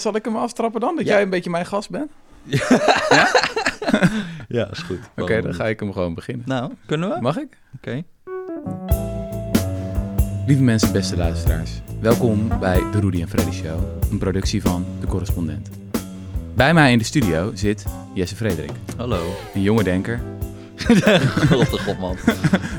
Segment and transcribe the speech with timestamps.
[0.00, 0.96] Zal ik hem aftrappen dan?
[0.96, 2.10] Dat jij een beetje mijn gast bent?
[4.48, 4.98] Ja, is goed.
[5.16, 6.44] Oké, dan ga ik hem gewoon beginnen.
[6.48, 7.20] Nou, kunnen we?
[7.20, 7.58] Mag ik?
[7.76, 8.02] Oké.
[10.46, 11.70] Lieve mensen, beste luisteraars.
[12.00, 15.68] Welkom bij de Rudy en Freddy Show, een productie van De Correspondent.
[16.54, 19.34] Bij mij in de studio zit Jesse Frederik, Hallo.
[19.54, 20.20] een jonge denker.
[21.50, 22.16] God de god, man.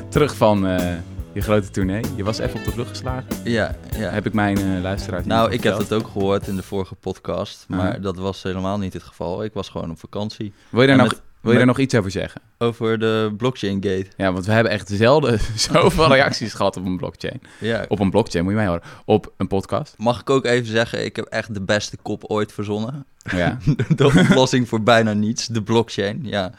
[0.08, 0.94] Terug van eh,
[1.32, 2.02] je grote tournee.
[2.16, 3.26] Je was even op de vlucht geslagen.
[3.44, 4.10] Ja, ja.
[4.10, 7.64] Heb ik mijn luisteraars niet Nou, ik heb het ook gehoord in de vorige podcast,
[7.68, 9.44] maar dat was helemaal niet het geval.
[9.44, 10.52] Ik was gewoon op vakantie.
[10.68, 12.40] Wil je daar, En nog, met- wil je daar met- nog iets over zeggen?
[12.58, 14.06] Over de blockchain gate.
[14.16, 15.38] Ja, want we hebben echt zelden
[15.72, 17.40] zoveel reacties gehad op een blockchain.
[17.60, 17.84] Ja.
[17.88, 18.82] Op een blockchain, moet je mij horen.
[19.04, 19.94] Op een podcast.
[19.98, 23.06] Mag ik ook even zeggen, ik heb echt de beste kop ooit verzonnen.
[23.36, 23.58] Ja,
[23.96, 26.18] de oplossing voor bijna niets, de blockchain.
[26.22, 26.52] Ja,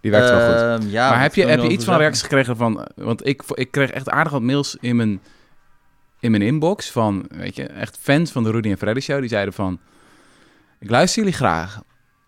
[0.00, 0.82] die werkt wel goed.
[0.82, 2.88] Ehm, ja, maar heb je, heb je iets van reacties gekregen van...
[2.94, 5.20] Want ik, ik kreeg echt aardig wat mails in mijn,
[6.20, 9.20] in mijn inbox van, weet je, echt fans van de Rudy en Freddy Show.
[9.20, 9.80] Die zeiden van,
[10.78, 11.82] ik luister jullie graag,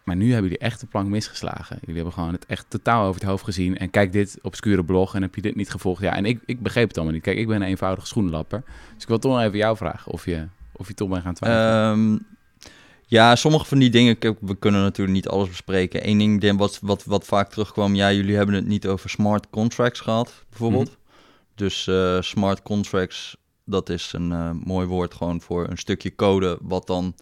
[0.04, 1.76] maar nu hebben jullie echt de plank misgeslagen.
[1.80, 3.78] Jullie hebben gewoon het echt totaal over het hoofd gezien.
[3.78, 6.02] En kijk dit obscure blog en heb je dit niet gevolgd.
[6.02, 7.22] Ja, en ik, ik begreep het allemaal niet.
[7.22, 8.62] Kijk, ik ben een eenvoudige schoenenlapper.
[8.94, 11.34] Dus ik wil toch nog even jou vragen of je, of je toch bent gaan
[11.34, 11.92] twijfelen.
[11.92, 12.18] Ehm,
[13.10, 16.08] ja, sommige van die dingen, we kunnen natuurlijk niet alles bespreken.
[16.08, 20.00] Eén ding wat, wat, wat vaak terugkwam, ja, jullie hebben het niet over smart contracts
[20.00, 20.88] gehad, bijvoorbeeld.
[20.88, 20.96] Mhm.
[21.54, 26.58] Dus eh, smart contracts, dat is een eh, mooi woord gewoon voor een stukje code
[26.62, 27.14] wat dan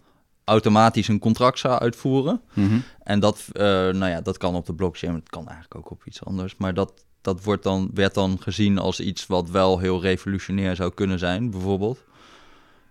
[0.43, 2.41] automatisch een contract zou uitvoeren.
[2.53, 2.79] Mhm.
[3.03, 6.01] En dat, eh, nou ja, dat kan op de blockchain, het kan eigenlijk ook op
[6.05, 6.57] iets anders.
[6.57, 10.93] Maar dat, dat wordt dan, werd dan gezien als iets wat wel heel revolutionair zou
[10.93, 12.03] kunnen zijn, bijvoorbeeld.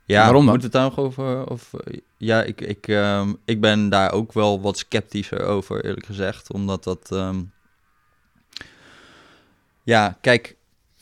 [0.09, 0.53] Ja, Waarom dan?
[0.53, 1.51] Moeten we het daar nog over?
[1.51, 1.71] Of,
[2.17, 6.53] ja, ik, ik, ehm, ik ben daar ook wel wat sceptischer over, eerlijk gezegd.
[6.53, 7.09] Omdat dat...
[7.13, 7.43] ehm,
[9.83, 10.57] ja, kijk,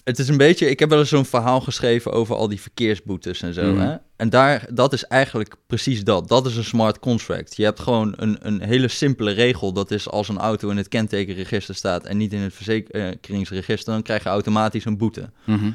[0.05, 0.71] het is een beetje...
[0.71, 3.73] Ik heb wel eens zo'n verhaal geschreven over al die verkeersboetes en zo.
[3.73, 3.81] Mhm.
[3.81, 3.97] Hè?
[4.17, 6.29] En daar, dat is eigenlijk precies dat.
[6.29, 7.57] Dat is een smart contract.
[7.57, 9.73] Je hebt gewoon een, een hele simpele regel.
[9.73, 14.03] Dat is als een auto in het kentekenregister staat en niet in het verzekeringsregister, dan
[14.03, 15.31] krijg je automatisch een boete.
[15.45, 15.71] Mhm.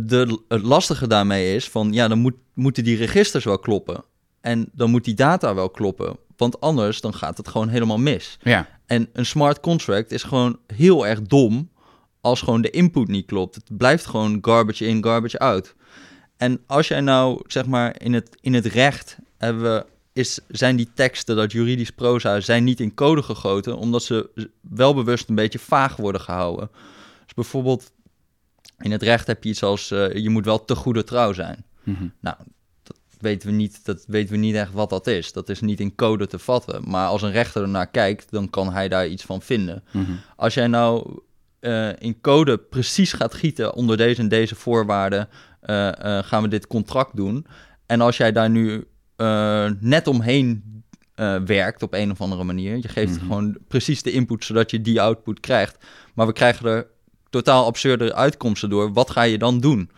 [0.00, 4.04] De, het lastige daarmee is van, ja, dan moet, moeten die registers wel kloppen.
[4.40, 6.16] En dan moet die data wel kloppen.
[6.36, 8.38] Want anders dan gaat het gewoon helemaal mis.
[8.42, 11.70] Ja, En een smart contract is gewoon heel erg dom
[12.20, 13.54] als gewoon de input niet klopt.
[13.54, 15.74] Het blijft gewoon garbage in, garbage out.
[16.36, 20.76] En als jij nou, zeg maar, in het, in het recht hebben we, is, zijn
[20.76, 25.34] die teksten, dat juridisch proza, zijn niet in code gegoten, omdat ze wel bewust een
[25.34, 26.70] beetje vaag worden gehouden.
[27.24, 27.92] Dus bijvoorbeeld,
[28.78, 31.64] in het recht heb je iets als, eh, je moet wel te goede trouw zijn.
[31.82, 32.06] Mhm.
[32.20, 32.36] Nou,
[32.82, 35.32] dat weten, we niet, dat weten we niet echt wat dat is.
[35.32, 36.88] Dat is niet in code te vatten.
[36.90, 39.84] Maar als een rechter ernaar kijkt, dan kan hij daar iets van vinden.
[39.90, 40.12] Mhm.
[40.36, 41.18] Als jij nou
[41.60, 45.28] eh, in code precies gaat gieten onder deze en deze voorwaarden,
[45.60, 45.88] eh,
[46.22, 47.46] gaan we dit contract doen.
[47.86, 48.84] En als jij daar nu
[49.80, 50.82] net omheen
[51.44, 53.20] werkt op een of andere manier, je geeft Mhm.
[53.20, 56.86] gewoon precies de input zodat je die output krijgt, maar we krijgen er
[57.34, 59.90] totaal absurde uitkomsten door, wat ga je dan doen?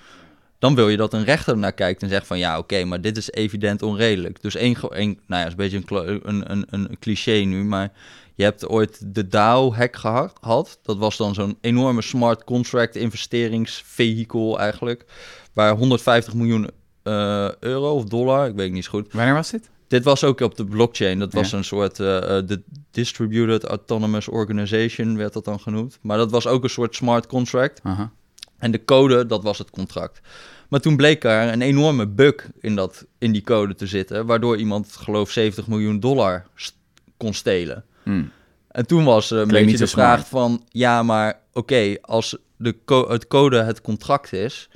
[0.58, 3.16] Dan wil je dat een rechter naar kijkt en zegt van ja, oké, maar dit
[3.16, 4.42] is evident onredelijk.
[4.42, 7.92] Dus één, nou ja, is een beetje een, een, een, cliché nu, maar
[8.34, 10.78] je hebt ooit de DAO-hack gehad.
[10.82, 15.04] Dat was dan zo'n enorme smart contract investeringsvehikel eigenlijk,
[15.52, 16.70] waar 150 miljoen
[17.02, 19.12] eh, euro of dollar, ik weet niet goed.
[19.12, 19.70] Wanneer was dit?
[19.88, 21.18] Dit was ook op de blockchain.
[21.18, 21.56] Dat was Ja.
[21.58, 25.98] een soort eh, eh, de Distributed Autonomous Organization werd dat dan genoemd.
[26.02, 27.80] Maar dat was ook een soort smart contract.
[27.82, 28.10] Aha.
[28.58, 30.20] En de code, dat was het contract.
[30.68, 34.56] Maar toen bleek er een enorme bug in, dat, in die code te zitten, waardoor
[34.56, 36.76] iemand, geloof 70 miljoen dollar st-
[37.16, 37.84] kon stelen.
[38.02, 38.30] Hmm.
[38.68, 40.28] En toen was er een Klinkt beetje de vraag smart.
[40.28, 44.68] van, ja, maar oké, als de co- het code het contract is,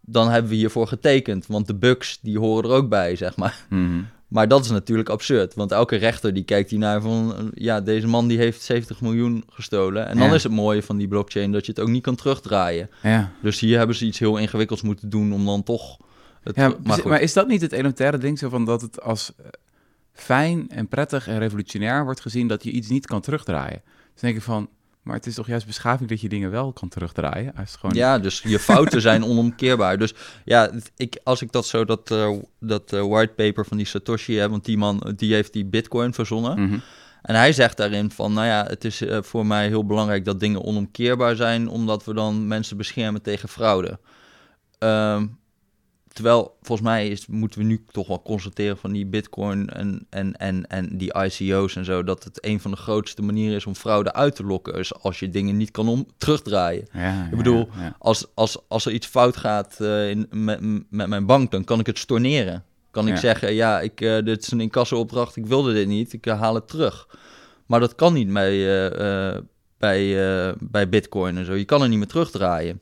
[0.00, 3.66] dan hebben we hiervoor getekend, want de bugs die horen er ook bij, zeg maar.
[3.68, 4.00] Mhm.
[4.28, 8.28] Maar dat is natuurlijk absurd, want elke rechter die kijkt hiernaar van, ja, deze man
[8.28, 10.06] die heeft 70 miljoen gestolen.
[10.06, 10.34] En dan Ja.
[10.34, 12.90] is het mooie van die blockchain dat je het ook niet kan terugdraaien.
[13.02, 13.32] Ja.
[13.42, 15.96] Dus hier hebben ze iets heel ingewikkelds moeten doen om dan toch...
[16.42, 19.32] Het, Ja, maar maar, is dat niet het elementaire ding zo van dat het als
[19.36, 19.46] eh,
[20.12, 23.82] fijn en prettig en revolutionair wordt gezien dat je iets niet kan terugdraaien?
[24.12, 24.68] Dus denk ik van,
[25.08, 27.52] maar het is toch juist beschaving dat je dingen wel kan terugdraaien?
[27.56, 27.96] Als gewoon...
[27.96, 29.98] Ja, dus je fouten zijn onomkeerbaar.
[29.98, 30.14] Dus
[30.44, 34.50] ja, ik, als ik dat zo, dat, eh dat eh, whitepaper van die Satoshi heb,
[34.50, 36.60] want die man die heeft die bitcoin verzonnen.
[36.60, 36.78] Mhm.
[37.22, 40.40] En hij zegt daarin van, nou ja, het is eh, voor mij heel belangrijk dat
[40.40, 43.98] dingen onomkeerbaar zijn, omdat we dan mensen beschermen tegen fraude.
[44.78, 45.26] Ehm,
[46.18, 50.36] terwijl, volgens mij is, moeten we nu toch wel constateren van die bitcoin en, en,
[50.36, 53.74] en, en die ICO's en zo, dat het een van de grootste manieren is om
[53.74, 56.88] fraude uit te lokken, is als je dingen niet kan om, terugdraaien.
[56.92, 57.96] Ja, Ik bedoel, ja, ja.
[57.98, 60.60] Als, als, als er iets fout gaat eh, in, met,
[60.90, 62.64] met mijn bank, dan kan ik het storneren.
[62.90, 66.26] Kan ik zeggen, ja, ik, eh, dit is een incassoopdracht, ik wilde dit niet, ik
[66.26, 67.08] eh, haal het terug.
[67.66, 68.92] Maar dat kan niet bij,
[69.78, 71.54] bij, bij Bitcoin en zo.
[71.54, 72.80] Je kan er niet meer terugdraaien.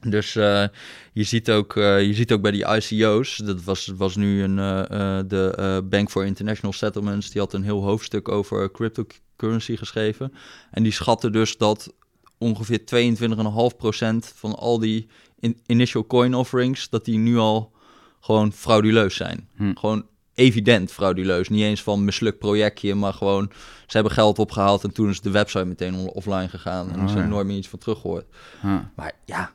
[0.00, 0.64] Dus eh,
[1.12, 4.58] je, ziet ook, eh, je ziet ook bij die ICO's, dat was, was nu een,
[4.58, 10.32] eh, de Bank for International Settlements, die had een heel hoofdstuk over cryptocurrency geschreven.
[10.70, 11.92] En die schatten dus dat
[12.38, 15.08] ongeveer 22,5% van al die
[15.38, 17.72] in- initial coin offerings, dat die nu al
[18.20, 19.48] gewoon frauduleus zijn.
[19.56, 19.72] Hm.
[19.74, 21.48] Gewoon evident frauduleus.
[21.48, 23.50] Niet eens van mislukt projectje, maar gewoon
[23.86, 27.16] ze hebben geld opgehaald en toen is de website meteen offline gegaan en Oh, er
[27.18, 27.26] ja.
[27.26, 28.24] nooit meer iets van teruggehoord.
[28.62, 28.78] Huh.
[28.94, 29.52] Maar ja,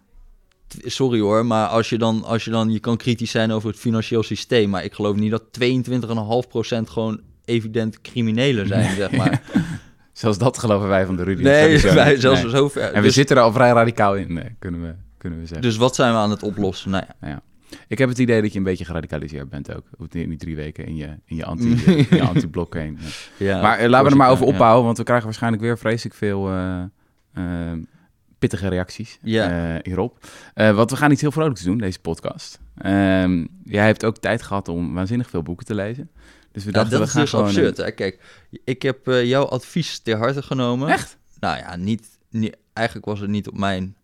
[0.85, 3.79] sorry hoor, maar als je dan, als je dan, je kan kritisch zijn over het
[3.79, 9.41] financieel systeem, maar ik geloof niet dat 22,5% gewoon evident criminelen zijn, zeg maar.
[10.13, 11.41] Zelfs dat geloven wij van de Rudy.
[11.43, 12.49] Nee, wij zelfs Nee.
[12.51, 12.81] zo ver.
[12.91, 15.67] En we dus, zitten er al vrij radicaal in, nee, kunnen, we, kunnen we zeggen.
[15.67, 16.91] dus wat zijn we aan het oplossen?
[16.91, 17.41] Nou ja,
[17.87, 19.85] Ik heb het idee dat je een beetje geradicaliseerd bent ook.
[20.11, 22.97] In die drie weken in je, in je anti- in je anti-blok heen.
[23.37, 26.15] ja maar eh, laten we er maar over ophouden, want we krijgen waarschijnlijk weer vreselijk
[26.15, 26.81] veel eh,
[27.33, 27.43] eh,
[28.41, 30.25] pittige reacties eh, hierop.
[30.53, 32.59] Eh, want we gaan iets heel vrolijks doen, deze podcast.
[32.77, 36.09] Ehm, jij hebt ook tijd gehad om waanzinnig veel boeken te lezen.
[36.51, 37.45] Dus we Ja, dachten, dat we is gaan dus gewoon...
[37.45, 37.77] absurd.
[37.77, 37.91] Hè?
[37.91, 38.19] Kijk,
[38.63, 40.89] ik heb eh, jouw advies ter harte genomen.
[40.89, 41.17] Echt?
[41.39, 43.95] Nou ja, niet, niet, eigenlijk was het niet op mijn,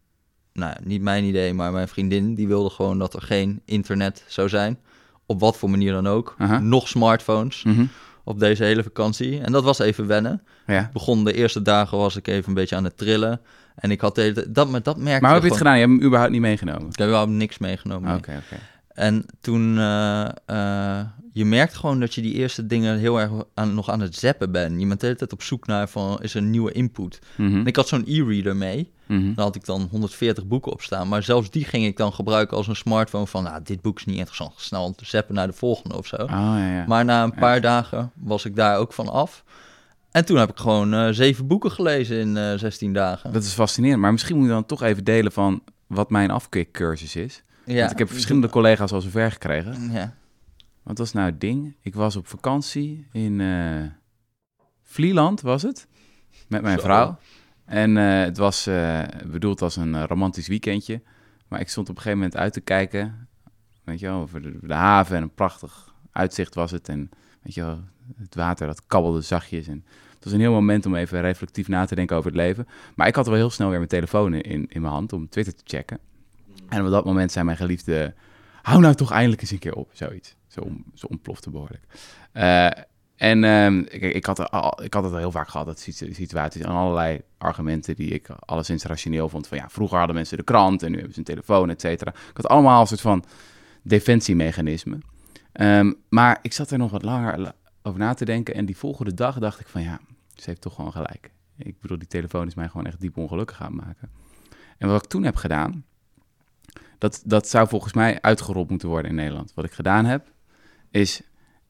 [0.54, 4.50] nou niet mijn idee, maar mijn vriendin die wilde gewoon dat er geen internet zou
[4.50, 4.80] zijn.
[5.26, 6.36] Op wat voor manier dan ook.
[6.62, 7.86] Nog smartphones Mhm.
[8.24, 9.42] op deze hele vakantie.
[9.42, 10.44] En dat was even wennen.
[10.68, 10.90] Ja.
[10.94, 13.42] Begon de eerste dagen was ik even een beetje aan het trillen.
[13.78, 15.74] En ik had de hele dat, maar dat merkte Maar hoe heb je het gedaan?
[15.74, 16.88] Je hebt hem überhaupt niet meegenomen?
[16.88, 18.16] Ik heb überhaupt niks meegenomen.
[18.16, 18.40] Oké, nee.
[18.40, 18.56] oké.
[18.88, 23.74] En toen, eh, eh, je merkt gewoon dat je die eerste dingen heel erg aan,
[23.74, 24.80] nog aan het zappen bent.
[24.80, 27.20] Je bent de hele tijd op zoek naar van, is er een nieuwe input?
[27.36, 27.58] Mhm.
[27.58, 28.92] En ik had zo'n e-reader mee.
[29.06, 29.34] Mhm.
[29.34, 31.08] Daar had ik dan 140 boeken op staan.
[31.08, 34.06] Maar zelfs die ging ik dan gebruiken als een smartphone van, nou, dit boek is
[34.06, 34.54] niet interessant.
[34.56, 36.16] Snel te zappen naar de volgende of zo.
[36.16, 36.86] Oh, ja, ja.
[36.88, 37.40] Maar na een Ja.
[37.40, 39.44] paar dagen was ik daar ook van af.
[40.18, 43.34] En toen heb ik gewoon eh, zeven boeken gelezen in eh 16 dagen.
[43.34, 44.02] Dat is fascinerend.
[44.02, 47.44] Maar misschien moet je dan toch even delen van wat mijn afkikcursus is.
[47.66, 47.80] ja.
[47.80, 49.92] Want ik heb verschillende collega's al zover gekregen.
[49.92, 50.14] Ja.
[50.84, 51.76] Wat was nou het ding?
[51.82, 53.84] Ik was op vakantie in eh
[54.84, 55.88] Vlieland, was het?
[56.48, 56.84] Met mijn Zo.
[56.84, 57.18] vrouw.
[57.66, 58.70] En het was
[59.26, 61.02] bedoeld als een romantisch weekendje.
[61.48, 63.28] Maar ik stond op een gegeven moment uit te kijken.
[63.84, 66.90] Weet je wel, over de, de haven en een prachtig uitzicht was het.
[66.90, 67.10] En
[67.42, 67.80] weet je wel,
[68.18, 69.68] het water dat kabbelde zachtjes.
[69.68, 69.86] En
[70.28, 72.68] was een heel moment om even reflectief na te denken over het leven.
[72.96, 75.56] Maar ik had wel heel snel weer mijn telefoon in, in, mijn hand om Twitter
[75.56, 76.00] te checken.
[76.70, 78.14] En op dat moment zei mijn geliefde...
[78.62, 80.36] Hou nou toch eindelijk eens een keer op, zoiets.
[80.48, 81.84] Zo, om, zo ontplofte behoorlijk.
[82.32, 82.70] Eh,
[83.16, 86.14] en ehm, ik, ik, had al, ik had het al heel vaak gehad, dat situ-
[86.14, 89.48] situaties en allerlei argumenten die ik alleszins rationeel vond.
[89.48, 92.12] Van ja, vroeger hadden mensen de krant en nu hebben ze een telefoon, et cetera.
[92.12, 93.24] Ik had allemaal een soort van
[93.82, 94.98] defensiemechanisme.
[95.52, 98.78] Ehm, maar ik zat er nog wat langer la- over na te denken en die
[98.78, 100.00] volgende dag dacht ik van ja,
[100.42, 101.32] ze heeft toch gewoon gelijk.
[101.58, 104.12] Ik bedoel, die telefoon is mij gewoon echt diep ongelukkig gaan maken.
[104.78, 105.86] En wat ik toen heb gedaan,
[106.98, 109.54] dat, dat zou volgens mij uitgerold moeten worden in Nederland.
[109.54, 110.32] Wat ik gedaan heb,
[110.92, 111.22] is...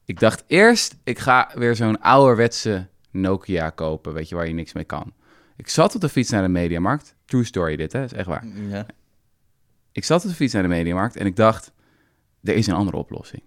[0.05, 4.73] Ik dacht eerst, ik ga weer zo'n ouderwetse Nokia kopen, weet je, waar je niks
[4.73, 5.13] mee kan.
[5.55, 7.15] Ik zat op de fiets naar de Mediamarkt.
[7.25, 8.03] True story dit, hè?
[8.03, 8.47] is echt waar.
[8.47, 8.85] Ja.
[9.91, 11.71] Ik zat op de fiets naar de Mediamarkt en ik dacht,
[12.43, 13.43] er is een andere oplossing.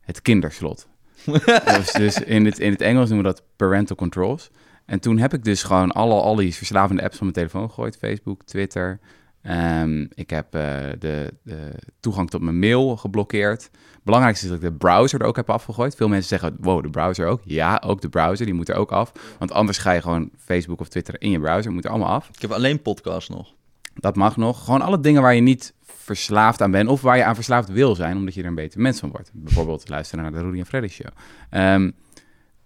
[0.00, 0.88] Het kinderslot.
[1.24, 4.50] Dus dus in, het, in het Engels noemen we dat parental controls.
[4.86, 7.96] En toen heb ik dus gewoon alle, al die verslavende apps van mijn telefoon gegooid.
[7.96, 9.00] Facebook, Twitter.
[9.42, 10.60] Ehm, ik heb eh,
[10.98, 13.70] de, de toegang tot mijn mail geblokkeerd.
[14.02, 15.94] Belangrijkste is dat ik de browser er ook heb afgegooid.
[15.94, 17.40] Veel mensen zeggen, wow, de browser ook.
[17.44, 19.12] Ja, ook de browser, die moet er ook af.
[19.38, 22.28] Want anders ga je gewoon Facebook of Twitter in je browser, moet er allemaal af.
[22.28, 23.54] Ik heb alleen podcast nog.
[23.94, 24.64] Dat mag nog.
[24.64, 25.74] Gewoon alle dingen waar je niet
[26.16, 28.80] verslaafd aan bent of waar je aan verslaafd wil zijn, omdat je er een beter
[28.80, 29.30] mens van wordt.
[29.34, 31.10] Bijvoorbeeld luisteren naar de Rudy en Freddy show.
[31.50, 31.90] Ehm,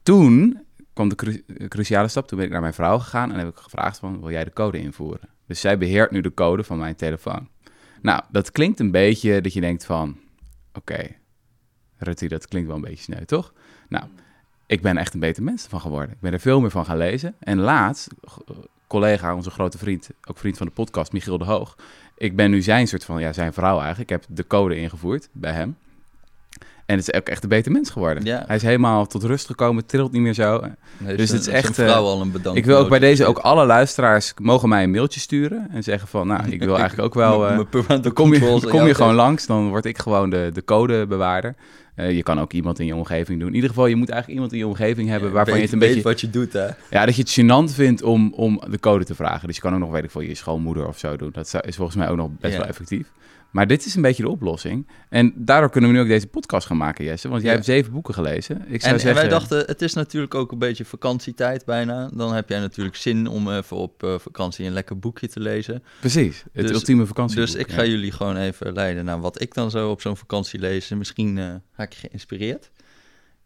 [0.03, 2.29] toen kwam de cru- cruciale stap.
[2.29, 4.53] Toen ben ik naar mijn vrouw gegaan en heb ik gevraagd van, wil jij de
[4.53, 5.29] code invoeren?
[5.47, 7.49] Dus zij beheert nu de code van mijn telefoon.
[8.03, 10.19] Nou, dat klinkt een beetje dat je denkt van,
[10.73, 11.07] oké,
[11.97, 13.53] Rutte, dat klinkt wel een beetje sneu, toch?
[13.89, 14.05] Nou,
[14.67, 16.11] ik ben echt een beter mens van geworden.
[16.15, 17.35] Ik ben er veel meer van gaan lezen.
[17.39, 21.77] En laatst, eh, collega, onze grote vriend, ook vriend van de podcast, Michiel de Hoog.
[22.17, 24.11] Ik ben nu zijn soort van, ja, zijn vrouw eigenlijk.
[24.11, 25.77] Ik heb de code ingevoerd bij hem.
[26.87, 28.25] En het is ook echt een beter mens geworden.
[28.25, 28.45] Ja.
[28.47, 30.65] Hij is helemaal tot rust gekomen, trilt niet meer zo.
[30.99, 32.59] Nee, Dus het is echt, vrouw eh, al een bedankt.
[32.59, 36.09] ik wil ook bij deze ook alle luisteraars mogen mij een mailtje sturen en zeggen
[36.09, 37.49] van, nou, ik wil eigenlijk ook wel.
[37.49, 37.57] eh,
[38.03, 41.55] dan kom je, kom je gewoon langs, dan word ik gewoon de, de codebewaarder.
[41.95, 43.49] Eh, je kan ook iemand in je omgeving doen.
[43.49, 45.69] In ieder geval, je moet eigenlijk iemand in je omgeving hebben Ja, waarvan weet, je
[45.69, 46.09] het een weet beetje...
[46.09, 46.67] wat je doet, hè.
[46.91, 49.47] Ja, dat je het gênant vindt om, om de code te vragen.
[49.47, 51.31] Dus je kan ook nog, weet ik veel, je schoonmoeder of zo doen.
[51.33, 52.59] Dat is volgens mij ook nog best Ja.
[52.59, 53.07] wel effectief.
[53.55, 54.89] Maar dit is een beetje de oplossing.
[55.09, 57.29] En daardoor kunnen we nu ook deze podcast gaan maken, Jesse.
[57.29, 57.57] Want jij Ja.
[57.57, 58.57] hebt zeven boeken gelezen.
[58.69, 59.09] Ik zou En, zeggen...
[59.11, 62.11] en wij dachten, het is natuurlijk ook een beetje vakantietijd bijna.
[62.15, 65.83] Dan heb jij natuurlijk zin om even op eh, vakantie een lekker boekje te lezen.
[66.01, 67.37] Precies, het Dus- ultieme vakantie.
[67.37, 70.61] Dus ik ga jullie gewoon even leiden naar wat ik dan zo op zo'n vakantie
[70.61, 70.91] lees.
[70.91, 71.47] En misschien eh
[71.77, 72.71] raak je geïnspireerd.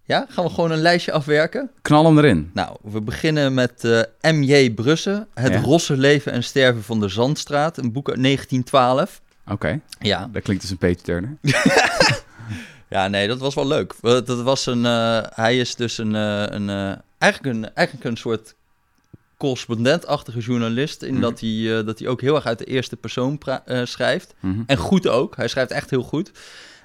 [0.03, 1.71] Ja, gaan we gewoon een lijstje afwerken?
[1.83, 2.50] Knal hem erin.
[2.55, 4.71] Nou, we beginnen met eh, M.J.
[4.71, 5.29] Brussen.
[5.35, 5.61] Het Ja.
[5.61, 7.77] rosse leven en sterven van de Zandstraat.
[7.77, 9.21] Een boek uit 1912.
[9.50, 11.37] Oké, Ja, dat klinkt als een Peter Turner.
[12.95, 13.95] ja nee, dat was wel leuk.
[14.00, 18.17] Dat was een, eh, hij is dus een, eh, een, eh, eigenlijk een, eigenlijk een
[18.17, 18.55] soort
[19.37, 21.02] correspondentachtige journalist.
[21.02, 21.23] In Mhm.
[21.23, 23.40] dat, hij, dat hij ook heel erg uit de eerste persoon
[23.85, 24.35] schrijft.
[24.40, 24.62] Mhm.
[24.67, 25.37] En goed ook.
[25.37, 26.31] Hij schrijft echt heel goed.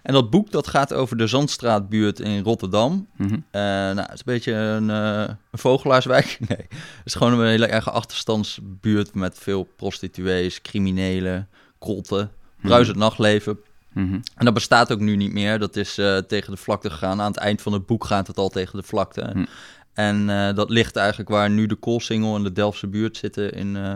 [0.03, 3.07] En dat boek dat gaat over de Zandstraatbuurt in Rotterdam.
[3.17, 3.39] Mhm.
[3.51, 6.37] Nou, het is een beetje een, een vogelaarswijk.
[6.47, 11.47] Nee, het is gewoon een hele erge achterstandsbuurt met veel prostituees, criminelen,
[11.79, 12.31] krotten,
[12.63, 13.59] bruisend nachtleven.
[13.93, 14.19] Mhm.
[14.35, 15.59] En dat bestaat ook nu niet meer.
[15.59, 17.21] Dat is eh, tegen de vlakte gegaan.
[17.21, 19.29] Aan het eind van het boek gaat het al tegen de vlakte.
[19.33, 19.45] Hm.
[19.93, 23.75] En eh, dat ligt eigenlijk waar nu de Koolsingel en de Delftse buurt zitten in,
[23.75, 23.95] eh,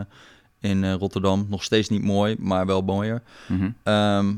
[0.59, 1.45] in Rotterdam.
[1.49, 3.21] Nog steeds niet mooi, maar wel mooier.
[3.47, 3.69] Mhm.
[3.83, 4.33] Ehm,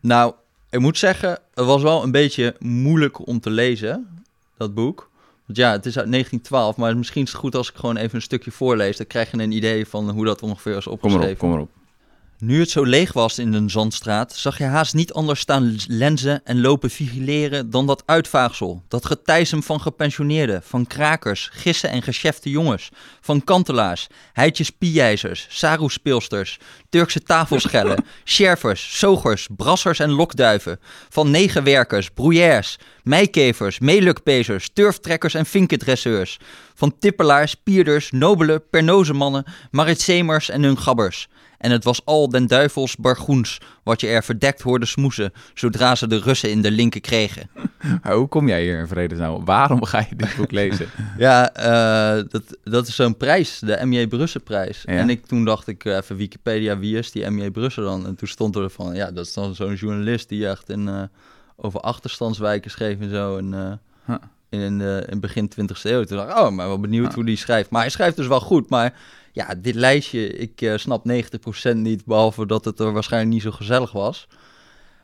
[0.00, 0.34] nou,
[0.70, 4.08] ik moet zeggen, het was wel een beetje moeilijk om te lezen,
[4.56, 5.10] dat boek.
[5.46, 8.14] Want ja, het is uit 1912, maar misschien is het goed als ik gewoon even
[8.14, 8.96] een stukje voorlees.
[8.96, 11.26] Dan krijg je een idee van hoe dat ongeveer is Kom opgeschreven.
[11.26, 11.70] erop, kom erop.
[12.38, 16.40] Nu het zo leeg was in de Zandstraat, zag je haast niet anders staan lenzen
[16.44, 18.82] en lopen vigileren dan dat uitvaagsel.
[18.88, 22.88] Dat getijsem van gepensioneerden, van krakers, gissen en geschefte jongens,
[23.20, 26.58] van kantelaars, heidjes piejijzers, saroespeelsters,
[26.90, 36.38] Turkse tafelschellen, schervers, zogers, brassers en lokduiven, van negenwerkers, brouillairs, meikevers, meelukpezers, turftrekkers en vinkendresseurs,
[36.74, 41.28] van tippelaars, pierders, nobele, pernozemannen, maritsemers en hun gabbers.
[41.66, 46.06] En het was al den duivels bargoens, wat je er verdekt hoorde smoesen, zodra ze
[46.06, 47.50] de Russen in de linken kregen.
[48.02, 49.44] Maar hoe kom jij hier in vredesnaam?
[49.44, 50.86] Waarom ga je dit boek lezen?
[51.18, 54.06] Ja, eh, dat, dat is zo'n prijs, de M.J.
[54.06, 54.82] Brussen-prijs.
[54.86, 54.92] Ja.
[54.92, 57.50] En ik, toen dacht ik eh, even Wikipedia, wie is die M.J.
[57.50, 58.06] Brussen dan?
[58.06, 61.02] En toen stond er van, ja, dat is dan zo'n journalist die echt in, eh,
[61.56, 63.36] over achterstandswijken schreef en zo.
[63.36, 64.16] En, Huh.
[64.60, 66.04] In, eh, in begin 20e eeuw.
[66.04, 67.70] Toen dacht ik, oh, maar wel benieuwd hoe die schrijft.
[67.70, 68.94] Maar hij schrijft dus wel goed, maar
[69.32, 73.50] ja, dit lijstje, ik eh, snap 90% niet, behalve dat het er waarschijnlijk niet zo
[73.50, 74.28] gezellig was.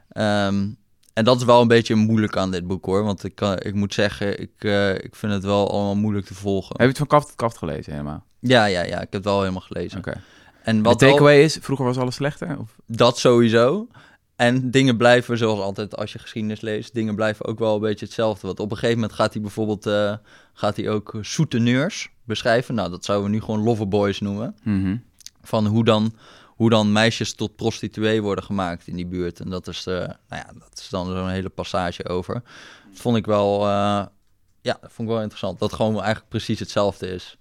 [0.09, 0.68] Ehm,
[1.12, 3.75] en dat is wel een beetje moeilijk aan dit boek hoor, want ik, kan, ik
[3.75, 6.68] moet zeggen, ik, eh, ik vind het wel allemaal moeilijk te volgen.
[6.71, 8.25] Heb je het van kaft tot kaft gelezen helemaal?
[8.38, 9.99] Ja, ja, ja, ik heb het wel helemaal gelezen.
[9.99, 10.21] Oké.
[10.62, 12.59] En De wat wel- takeaway is, vroeger was alles slechter?
[12.59, 12.76] Of?
[12.87, 13.87] dat sowieso.
[14.42, 18.04] En dingen blijven, zoals altijd als je geschiedenis leest, dingen blijven ook wel een beetje
[18.04, 18.46] hetzelfde.
[18.46, 20.14] Want op een gegeven moment gaat hij bijvoorbeeld eh,
[20.52, 22.75] gaat hij ook souteneurs beschrijven.
[22.75, 24.56] Nou, dat zouden we nu gewoon loverboys noemen.
[24.62, 24.96] Mhm.
[25.42, 26.14] Van hoe dan,
[26.46, 29.40] hoe dan meisjes tot prostituee worden gemaakt in die buurt.
[29.40, 32.34] En dat is, eh, nou ja, dat is dan zo'n hele passage over.
[32.34, 34.06] Dat vond ik wel, eh,
[34.61, 35.58] ja, dat vond ik wel interessant.
[35.58, 37.38] Dat gewoon eigenlijk precies hetzelfde is.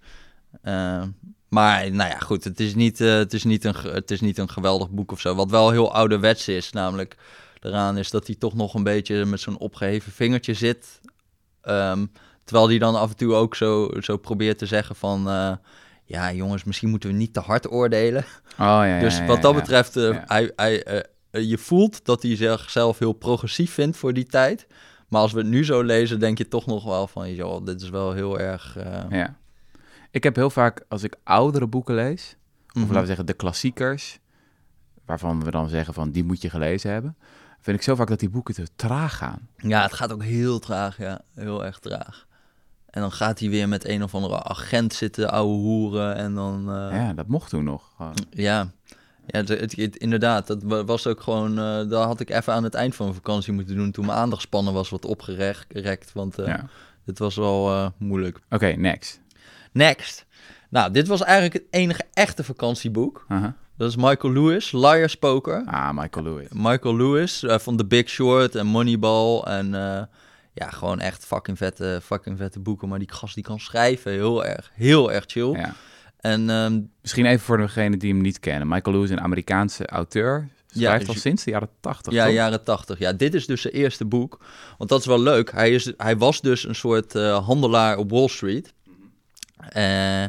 [1.53, 4.37] Maar nou ja, goed, het is, niet, eh, het, is niet een, het is niet
[4.37, 5.35] een geweldig boek of zo.
[5.35, 7.17] Wat wel heel ouderwets is, namelijk
[7.59, 11.01] eraan is dat hij toch nog een beetje met zo'n opgeheven vingertje zit.
[11.61, 12.05] Ehm,
[12.43, 15.29] terwijl hij dan af en toe ook zo, zo probeert te zeggen van...
[15.29, 15.53] eh,
[16.05, 18.23] ja, jongens, misschien moeten we niet te hard oordelen.
[18.51, 19.59] Oh ja, ja, dus wat dat ja.
[19.59, 24.67] betreft, eh, hij, hij, je voelt dat hij zichzelf heel progressief vindt voor die tijd.
[25.07, 27.33] Maar als we het nu zo lezen, denk je toch nog wel van...
[27.33, 28.77] joh, dit is wel heel erg...
[29.09, 29.39] Ja.
[30.11, 32.35] Ik heb heel vaak, als ik oudere boeken lees,
[32.67, 32.81] of mhm.
[32.85, 34.19] laten we zeggen de klassiekers,
[35.05, 37.15] waarvan we dan zeggen van die moet je gelezen hebben,
[37.59, 39.47] vind ik zo vaak dat die boeken te traag gaan.
[39.57, 41.21] Ja, het gaat ook heel traag, ja.
[41.35, 42.27] Heel erg traag.
[42.89, 46.15] En dan gaat hij weer met een of andere agent zitten, ouwe hoeren.
[46.15, 47.91] En dan, eh, Ja, dat mocht toen nog.
[47.95, 48.15] Gewoon.
[48.29, 48.71] ja.
[49.25, 50.47] Ja, het, het- het- inderdaad.
[50.47, 51.57] Dat wa- was ook gewoon...
[51.59, 53.91] eh dat had ik even aan het eind van mijn vakantie moeten doen...
[53.91, 56.13] toen mijn aandachtspannen was wat opgerekt.
[56.13, 56.65] Want Ja.
[57.05, 58.39] dit was wel moeilijk.
[58.49, 59.19] Oké, next.
[59.71, 60.25] Next.
[60.69, 63.25] Nou, dit was eigenlijk het enige echte vakantieboek.
[63.27, 63.55] Aha.
[63.77, 65.63] Dat is Michael Lewis, Liar's Poker.
[65.65, 66.47] Ah, Michael Lewis.
[66.51, 69.39] Michael Lewis eh, van The Big Short en Moneyball.
[69.39, 70.03] En eh,
[70.53, 72.87] ja, gewoon echt fucking vette, fucking vette boeken.
[72.87, 75.51] Maar die gast die kan schrijven, heel erg, heel erg chill.
[75.51, 75.75] Ja.
[76.19, 78.67] En ehm, Misschien even voor degenen die hem niet kennen.
[78.67, 82.13] Michael Lewis, een Amerikaanse auteur, schrijft al sinds de jaren tachtig.
[82.13, 82.33] ja, toch?
[82.33, 82.99] jaren tachtig.
[82.99, 84.39] Ja, dit is dus zijn eerste boek.
[84.77, 85.51] Want dat is wel leuk.
[85.51, 88.73] Hij, is, hij was dus een soort eh, handelaar op Wall Street.
[89.69, 90.23] Eh,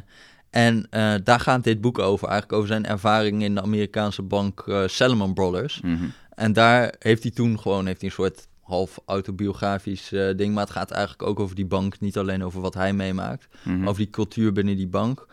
[0.50, 2.28] en eh, daar gaat dit boek over.
[2.28, 5.80] Eigenlijk over zijn ervaring in de Amerikaanse bank eh, Salomon Brothers.
[5.80, 6.04] Mhm.
[6.34, 10.54] En daar heeft hij toen gewoon heeft hij een soort half autobiografisch ding.
[10.54, 12.00] Maar het gaat eigenlijk ook over die bank.
[12.00, 13.48] Niet alleen over wat hij meemaakt.
[13.62, 13.88] Mhm.
[13.88, 15.26] Over die cultuur binnen die bank.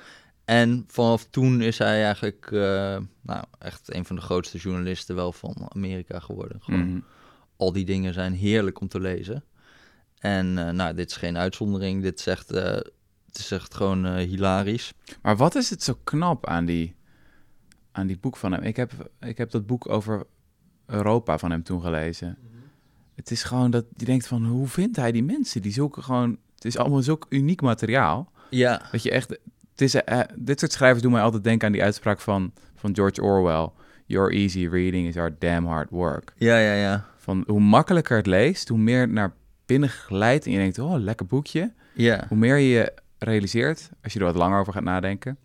[0.46, 2.48] En vanaf toen is hij eigenlijk
[3.22, 6.58] nou, echt een van de grootste journalisten wel van Amerika geworden.
[6.62, 7.00] Gewoon, Mhm.
[7.58, 9.44] Al die dingen zijn heerlijk om te lezen.
[10.20, 12.02] En nou, dit is geen uitzondering.
[12.02, 12.78] Dit eh,
[13.32, 14.94] het is echt gewoon eh, hilarisch.
[15.22, 16.96] Maar wat is het zo knap aan die,
[17.92, 18.62] aan die boek van hem?
[18.62, 20.24] Ik heb, ik heb dat boek over
[20.86, 22.38] Europa van hem toen gelezen.
[23.16, 25.62] Het is gewoon dat je denkt van, hoe vindt hij die mensen?
[25.62, 28.32] Die zoeken gewoon, het is allemaal zulk uniek materiaal.
[28.50, 29.30] Ja, Dat je echt,
[29.72, 32.96] het is, eh, dit soort schrijvers doen mij altijd denken aan die uitspraak van, van
[32.96, 33.70] George Orwell.
[34.06, 36.34] Your easy reading is our damn hard work.
[36.38, 37.08] ja, ja, ja.
[37.18, 39.34] Van hoe makkelijker het leest, hoe meer naar
[39.66, 41.74] binnen glijdt en je denkt, oh, lekker boekje.
[41.94, 45.38] Ja, Hoe meer je realiseert, als je er wat langer over gaat nadenken,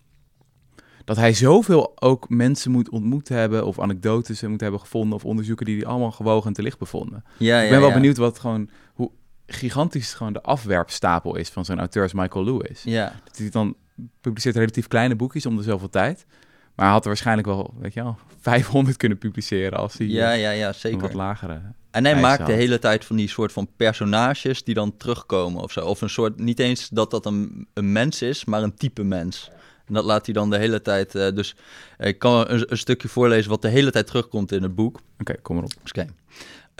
[1.04, 5.66] dat hij zoveel ook mensen moet ontmoet hebben of anekdotes moet hebben gevonden of onderzoeken
[5.66, 7.24] die hij allemaal gewogen en te licht bevonden.
[7.38, 7.94] ja, ik ben wel ja.
[7.94, 9.10] benieuwd wat gewoon, hoe
[9.46, 12.82] gigantisch gewoon de afwerpstapel is van zo'n auteur als Michael Lewis.
[12.82, 13.76] Ja, Dat hij dan
[14.20, 16.26] publiceert relatief kleine boekjes om de zoveel tijd.
[16.74, 20.32] Maar hij had er waarschijnlijk wel, weet je wel, 500 kunnen publiceren als hij ja,
[20.32, 21.00] ja, ja, zeker.
[21.00, 21.60] wat lagere.
[21.94, 25.72] En hij maakt de hele tijd van die soort van personages die dan terugkomen of
[25.72, 25.80] zo.
[25.80, 29.50] Of een soort, niet eens dat dat een, een mens is, maar een type mens.
[29.86, 31.14] En dat laat hij dan de hele tijd.
[31.14, 31.56] eh, dus
[31.98, 35.00] ik kan een, een stukje voorlezen wat de hele tijd terugkomt in het boek.
[35.20, 35.72] Oké, kom erop.
[35.82, 36.10] Dus kijk.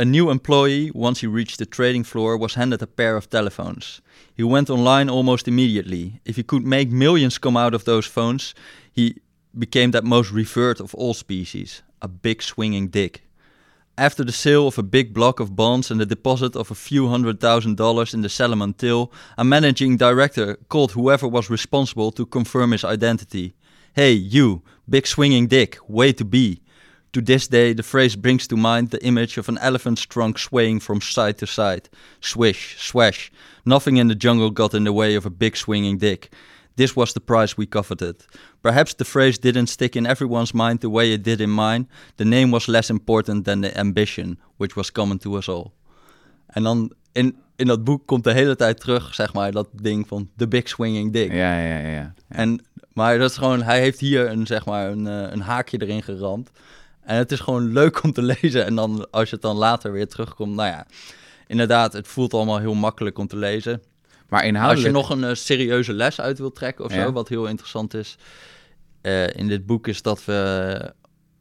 [0.01, 4.01] A new employee, once he reached the trading floor, was handed a pair of telephones.
[4.35, 6.21] He went online almost immediately.
[6.23, 8.53] If he could make millions come out of those phones,
[8.93, 9.15] he
[9.51, 13.24] became that most revered of all species a big swinging dick.
[13.97, 17.07] After the sale of a big block of bonds and the deposit of a few
[17.07, 22.27] hundred thousand dollars in the Salomon till, a managing director called whoever was responsible to
[22.27, 23.55] confirm his identity.
[23.93, 26.61] Hey, you, big swinging dick, way to be.
[27.13, 30.81] To this day, the phrase brings to mind the image of an elephant's trunk swaying
[30.81, 31.89] from side to side.
[32.21, 33.31] Swish, swash.
[33.65, 36.33] Nothing in the jungle got in the way of a big swinging dick.
[36.77, 38.25] This was the prize we coveted.
[38.61, 41.89] Perhaps the phrase didn't stick in everyone's mind the way it did in mine.
[42.17, 45.73] The name was less important than the ambition, which was common to us all.
[46.47, 50.09] En dan in, in dat boek komt de hele tijd terug, zeg maar, dat ding
[50.09, 51.33] van the big swinging dick.
[51.33, 51.89] Ja, ja, ja.
[51.89, 52.15] ja.
[52.29, 55.83] En, maar dat is gewoon, hij heeft hier een, zeg maar, een, eh, een haakje
[55.83, 56.51] erin geramd.
[57.01, 58.65] En het is gewoon leuk om te lezen.
[58.65, 60.87] En dan, als je het dan later weer terugkomt, nou ja,
[61.47, 63.83] inderdaad, het voelt allemaal heel makkelijk om te lezen.
[64.35, 64.87] Maar Als inhoudelijk...
[64.87, 67.03] je nog een eh, serieuze les uit wilt trekken of Ja.
[67.05, 68.17] zo, wat heel interessant is.
[69.01, 70.93] eh, in dit boek is dat we,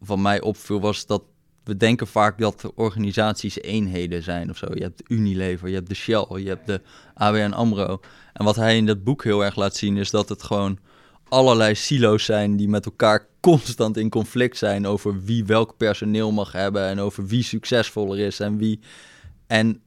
[0.01, 1.23] van mij opviel, was dat
[1.63, 4.67] we denken vaak dat organisaties eenheden zijn of zo.
[4.73, 6.82] Je hebt Unilever, je hebt de Shell, je hebt de
[7.13, 7.99] ABN AMRO.
[8.34, 10.79] En wat hij in dat boek heel erg laat zien is dat het gewoon
[11.29, 16.51] allerlei silo's zijn die met elkaar constant in conflict zijn over wie welk personeel mag
[16.51, 18.79] hebben en over wie succesvoller is en wie.
[19.47, 19.82] En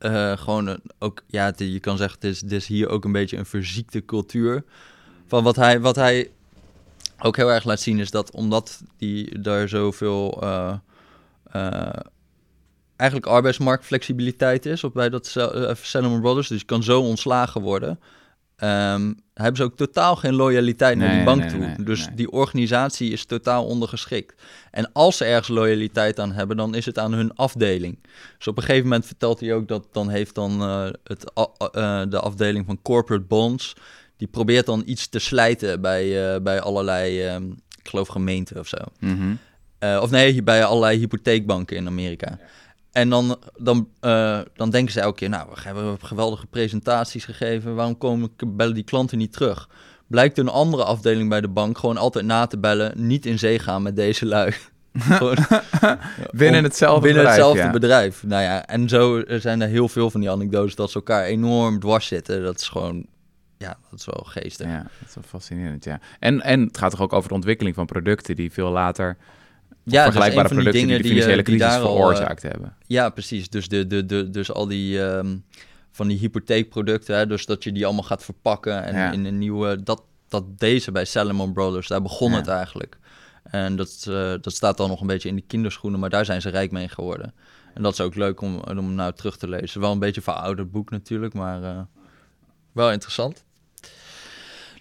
[0.00, 3.12] eh, gewoon een- ook, ja, je kan zeggen, het is, het is hier ook een
[3.12, 4.64] beetje een verziekte cultuur.
[5.26, 6.30] Van wat hij, wat hij
[7.18, 10.74] ook heel erg laat zien is dat omdat die daar zoveel uh,
[12.96, 15.36] eigenlijk arbeidsmarktflexibiliteit is op bij dat
[15.82, 18.00] Salomon Brothers, dus je kan zo ontslagen worden.
[18.62, 21.58] Um, hebben ze ook totaal geen loyaliteit nee, naar die bank nee, toe.
[21.58, 24.42] Nee, dus die organisatie is totaal ondergeschikt.
[24.70, 27.98] En als ze ergens loyaliteit aan hebben, dan is het aan hun afdeling.
[28.38, 32.02] Dus op een gegeven moment vertelt hij ook dat dan heeft dan uh, het, uh,
[32.08, 33.74] de afdeling van corporate bonds,
[34.16, 38.68] die probeert dan iets te slijten bij, uh, bij allerlei, um, ik geloof gemeenten of
[38.68, 38.78] zo.
[38.98, 39.16] Mm
[39.80, 39.98] -hmm.
[39.98, 42.38] of nee, bij allerlei hypotheekbanken in Amerika.
[42.92, 47.74] En dan, dan, uh, dan denken ze elke keer, nou, we hebben geweldige presentaties gegeven,
[47.74, 49.68] waarom komen, bellen die klanten niet terug?
[50.06, 53.58] Blijkt een andere afdeling bij de bank gewoon altijd na te bellen, niet in zee
[53.58, 54.54] gaan met deze lui.
[54.98, 55.36] gewoon,
[56.30, 57.36] binnen hetzelfde binnen bedrijf.
[57.36, 57.70] hetzelfde ja.
[57.70, 58.22] bedrijf.
[58.22, 61.80] Nou ja, en zo zijn er heel veel van die anekdotes dat ze elkaar enorm
[61.80, 62.42] dwars zitten.
[62.42, 63.06] Dat is gewoon,
[63.58, 64.66] ja, dat is wel geestig.
[64.66, 66.00] Ja, dat is wel fascinerend, ja.
[66.18, 69.16] En, en het gaat toch ook over de ontwikkeling van producten die veel later
[69.82, 72.76] ja, vergelijkbare dus producten die, die de financiële die, crisis die veroorzaakt al, hebben.
[72.86, 73.48] Ja, precies.
[73.48, 75.44] Dus, de, de, de, dus al die um,
[75.90, 79.12] van die hypotheekproducten, hè, dus dat je die allemaal gaat verpakken en ja.
[79.12, 82.36] in een nieuwe, dat, dat deze bij Salomon Brothers, daar begon ja.
[82.36, 82.98] het eigenlijk.
[83.42, 86.40] En dat, uh, dat staat dan nog een beetje in de kinderschoenen, maar daar zijn
[86.40, 87.34] ze rijk mee geworden.
[87.74, 89.80] En dat is ook leuk om, om nou terug te lezen.
[89.80, 91.80] Wel een beetje een verouderd boek natuurlijk, maar uh,
[92.72, 93.44] wel interessant.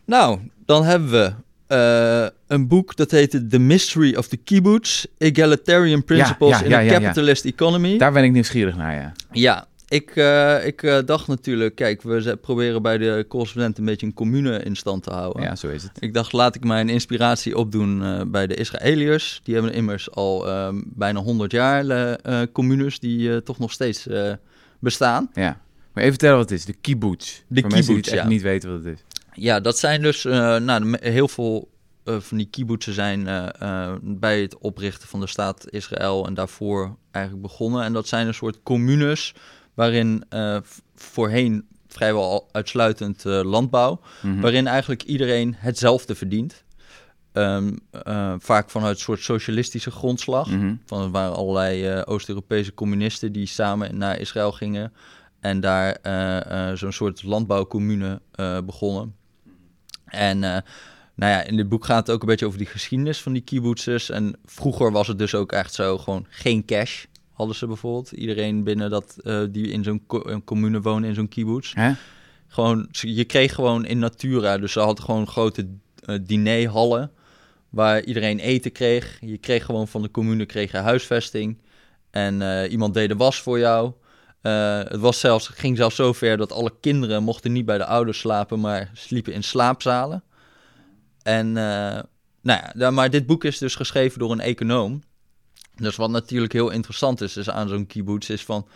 [0.06, 1.34] Nou, dan hebben we
[1.72, 6.92] uh, een boek dat heette The Mystery of the Kibbutz, Egalitarian Principles ja, ja, ja,
[6.92, 7.98] in a Capitalist Economy.
[7.98, 9.12] Daar ben ik nieuwsgierig naar, ja.
[9.32, 14.06] Ja, ik, uh, ik uh, dacht natuurlijk, kijk, we proberen bij de correspondent een beetje
[14.06, 15.44] een commune in stand te houden.
[15.44, 15.92] Ja, zo is het.
[16.00, 19.42] Ik dacht, laat ik mijn inspiratie opdoen uh, bij de Israëliërs.
[19.44, 22.18] Die hebben immers al um, bijna 100 jaar
[22.52, 24.08] communes die toch nog steeds
[24.80, 25.30] bestaan.
[25.34, 25.60] Ja,
[25.94, 27.42] maar even vertellen wat het is, de kibbutz.
[27.48, 28.28] De kibbutz, die het echt ja.
[28.28, 29.04] niet weten wat het is.
[29.40, 31.70] Ja, dat zijn dus eh, nou, heel veel
[32.04, 36.96] eh, van die kibbutzen zijn eh, bij het oprichten van de staat Israël en daarvoor
[37.12, 37.84] eigenlijk begonnen.
[37.84, 39.34] En dat zijn een soort communes
[39.74, 40.24] waarin
[40.96, 44.40] voorheen vrijwel uitsluitend landbouw, Mhm.
[44.42, 46.64] waarin eigenlijk iedereen hetzelfde verdient.
[47.32, 50.50] Ehm, eh, vaak vanuit een soort socialistische grondslag.
[50.50, 50.76] Mhm.
[50.86, 54.94] Van, er waren allerlei Oost-Europese communisten die samen naar Israël gingen.
[55.40, 55.98] En daar
[56.78, 58.22] zo'n soort landbouwcommune
[58.66, 59.18] begonnen.
[60.10, 60.58] En eh,
[61.16, 63.42] nou ja, in dit boek gaat het ook een beetje over die geschiedenis van die
[63.42, 64.10] kibbutzes.
[64.10, 68.12] En vroeger was het dus ook echt zo, gewoon geen cash hadden ze bijvoorbeeld.
[68.12, 71.74] Iedereen binnen dat, eh, die in zo'n co- commune woonde, in zo'n kibbutz.
[72.48, 75.68] Gewoon, je kreeg gewoon in natura, dus ze hadden gewoon grote
[76.06, 77.12] eh, dinerhallen
[77.70, 79.18] waar iedereen eten kreeg.
[79.22, 81.58] Je kreeg gewoon van de commune kreeg je huisvesting
[82.10, 83.92] en iemand deed de was voor jou.
[84.42, 87.86] Eh, het was zelfs, ging zelfs zo ver dat alle kinderen mochten niet bij de
[87.86, 90.24] ouders slapen, maar sliepen in slaapzalen.
[91.22, 92.00] En, eh,
[92.42, 95.02] nou ja, maar dit boek is dus geschreven door een econoom.
[95.76, 98.68] Dus wat natuurlijk heel interessant is, is aan zo'n kibbutz, is van,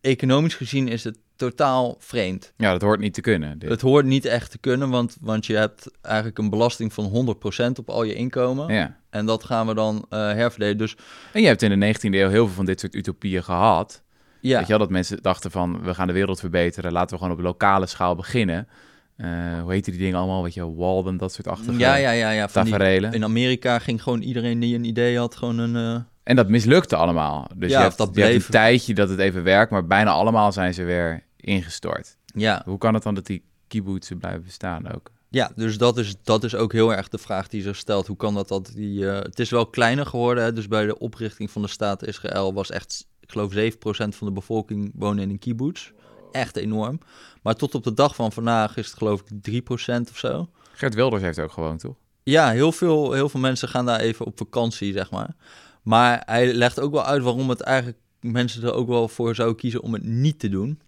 [0.00, 2.52] economisch gezien is het totaal vreemd.
[2.56, 3.58] Ja, dat hoort niet te kunnen.
[3.58, 3.70] dit.
[3.70, 7.36] Het hoort niet echt te kunnen, want, want je hebt eigenlijk een belasting van
[7.74, 8.74] 100% op al je inkomen.
[8.74, 8.98] Ja.
[9.10, 10.78] En dat gaan we dan eh, herverdelen.
[10.78, 10.96] Dus
[11.32, 14.02] En je hebt in de 19e eeuw heel veel van dit soort utopieën gehad.
[14.40, 16.92] Ja, Weet je wel, dat mensen dachten van, we gaan de wereld verbeteren.
[16.92, 18.68] Laten we gewoon op lokale schaal beginnen.
[19.16, 19.26] Eh,
[19.62, 20.42] hoe heette die dingen allemaal?
[20.42, 22.48] Weet je, Walden, dat soort achtige ja, ja, ja, ja.
[22.48, 23.12] Van die, taferelen.
[23.12, 25.76] in Amerika ging gewoon iedereen die een idee had, gewoon een...
[25.76, 27.48] eh, En dat mislukte allemaal.
[27.56, 29.86] Dus Ja, je, hebt, dat je hebt bleef- een tijdje dat het even werkt, maar
[29.86, 32.16] bijna allemaal zijn ze weer ingestort.
[32.24, 35.10] ja, Hoe kan het dan dat die kibbutzen blijven bestaan ook?
[35.28, 38.06] ja, dus dat is, dat is ook heel erg de vraag die zich stelt.
[38.06, 39.10] Hoe kan dat dat die...
[39.10, 40.52] eh, het is wel kleiner geworden, hè?
[40.52, 44.32] dus bij de oprichting van de staat Israël was echt, ik geloof 7% van de
[44.32, 45.90] bevolking wonen in een kibbutz.
[46.32, 47.00] Echt enorm.
[47.42, 50.48] Maar tot op de dag van vandaag is het geloof ik 3% of zo.
[50.72, 51.96] Gert Wilders heeft ook gewoond, toch?
[52.22, 55.34] Ja, heel veel, heel veel mensen gaan daar even op vakantie, zeg maar.
[55.82, 59.56] Maar hij legt ook wel uit waarom het eigenlijk mensen er ook wel voor zouden
[59.56, 60.80] kiezen om het niet te doen.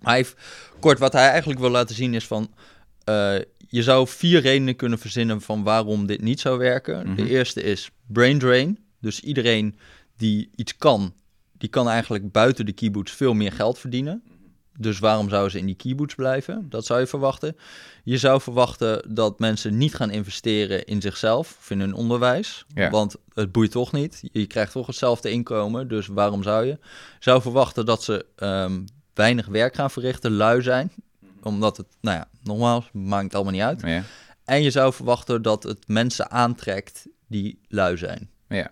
[0.00, 0.36] Maar hij heeft,
[0.80, 2.50] kort, wat hij eigenlijk wil laten zien is van...
[3.04, 3.34] eh,
[3.68, 7.06] je zou vier redenen kunnen verzinnen van waarom dit niet zou werken.
[7.06, 7.16] Mhm.
[7.16, 8.78] De eerste is brain drain.
[9.00, 9.78] Dus iedereen
[10.16, 11.14] die iets kan,
[11.60, 14.22] die kan eigenlijk buiten de kibbutz veel meer geld verdienen.
[14.78, 16.66] Dus waarom zouden ze in die kibbutz blijven?
[16.68, 17.56] Dat zou je verwachten.
[18.04, 22.64] Je zou verwachten dat mensen niet gaan investeren in zichzelf of in hun onderwijs.
[22.74, 22.90] Ja.
[22.90, 24.22] Want het boeit toch niet.
[24.32, 25.88] Je krijgt toch hetzelfde inkomen.
[25.88, 26.70] Dus waarom zou je?
[26.70, 26.78] Je
[27.18, 28.80] zou verwachten dat ze ehm,
[29.14, 30.92] weinig werk gaan verrichten, lui zijn.
[31.42, 33.80] Omdat het, nou ja, nogmaals, maakt allemaal niet uit.
[33.80, 34.02] Ja.
[34.44, 38.30] En je zou verwachten dat het mensen aantrekt die lui zijn.
[38.48, 38.70] Ja.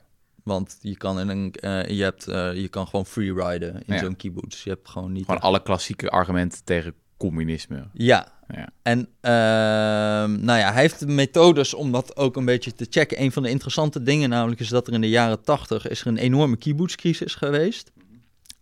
[0.49, 3.99] Want je kan, in een, eh, je hebt, eh, je kan gewoon freeriden in Ja.
[3.99, 4.65] zo'n kibbutz.
[4.65, 5.25] Je hebt gewoon niet...
[5.25, 7.89] Gewoon alle klassieke argumenten tegen communisme.
[7.93, 8.37] Ja.
[8.55, 8.69] Ja.
[8.83, 13.23] En ehm, nou ja, hij heeft methodes om dat ook een beetje te checken.
[13.23, 16.07] Een van de interessante dingen namelijk is dat er in de jaren tachtig is er
[16.07, 17.91] een enorme kibbutzcrisis geweest.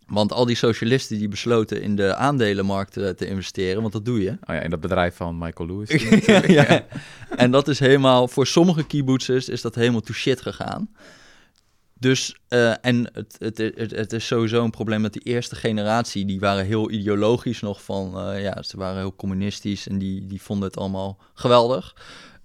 [0.07, 4.21] Want al die socialisten die besloten in de aandelenmarkt eh, te investeren, want dat doe
[4.21, 4.29] je.
[4.29, 6.03] Oh ja, in dat bedrijf van Michael Lewis.
[6.25, 6.85] ja, ja.
[7.35, 10.89] En dat is helemaal, voor sommige kibbutzers is dat helemaal to shit gegaan.
[11.99, 16.25] Dus, eh, en het, het, het, het is sowieso een probleem dat die eerste generatie,
[16.25, 20.41] die waren heel ideologisch nog van, eh, ja, ze waren heel communistisch en die, die
[20.41, 21.95] vonden het allemaal geweldig.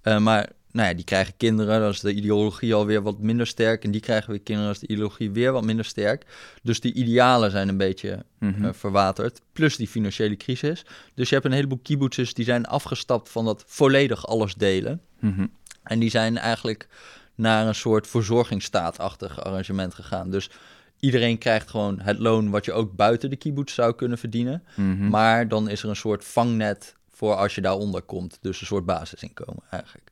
[0.01, 3.83] Eh, maar, nou ja, die krijgen kinderen, dan is de ideologie alweer wat minder sterk.
[3.83, 6.25] En die krijgen weer kinderen, dan is de ideologie weer wat minder sterk.
[6.63, 8.73] Dus die idealen zijn een beetje Mhm.
[8.73, 9.41] verwaterd.
[9.53, 10.85] Plus die financiële crisis.
[11.13, 15.01] Dus je hebt een heleboel kibbutzers die zijn afgestapt van dat volledig alles delen.
[15.19, 15.45] Mhm.
[15.83, 16.87] En die zijn eigenlijk
[17.35, 20.29] naar een soort verzorgingsstaatachtig arrangement gegaan.
[20.29, 20.49] Dus
[20.99, 24.63] iedereen krijgt gewoon het loon wat je ook buiten de kibbutz zou kunnen verdienen.
[24.75, 25.09] Mhm.
[25.09, 28.37] Maar dan is er een soort vangnet voor als je daaronder komt.
[28.41, 30.11] Dus een soort basisinkomen eigenlijk.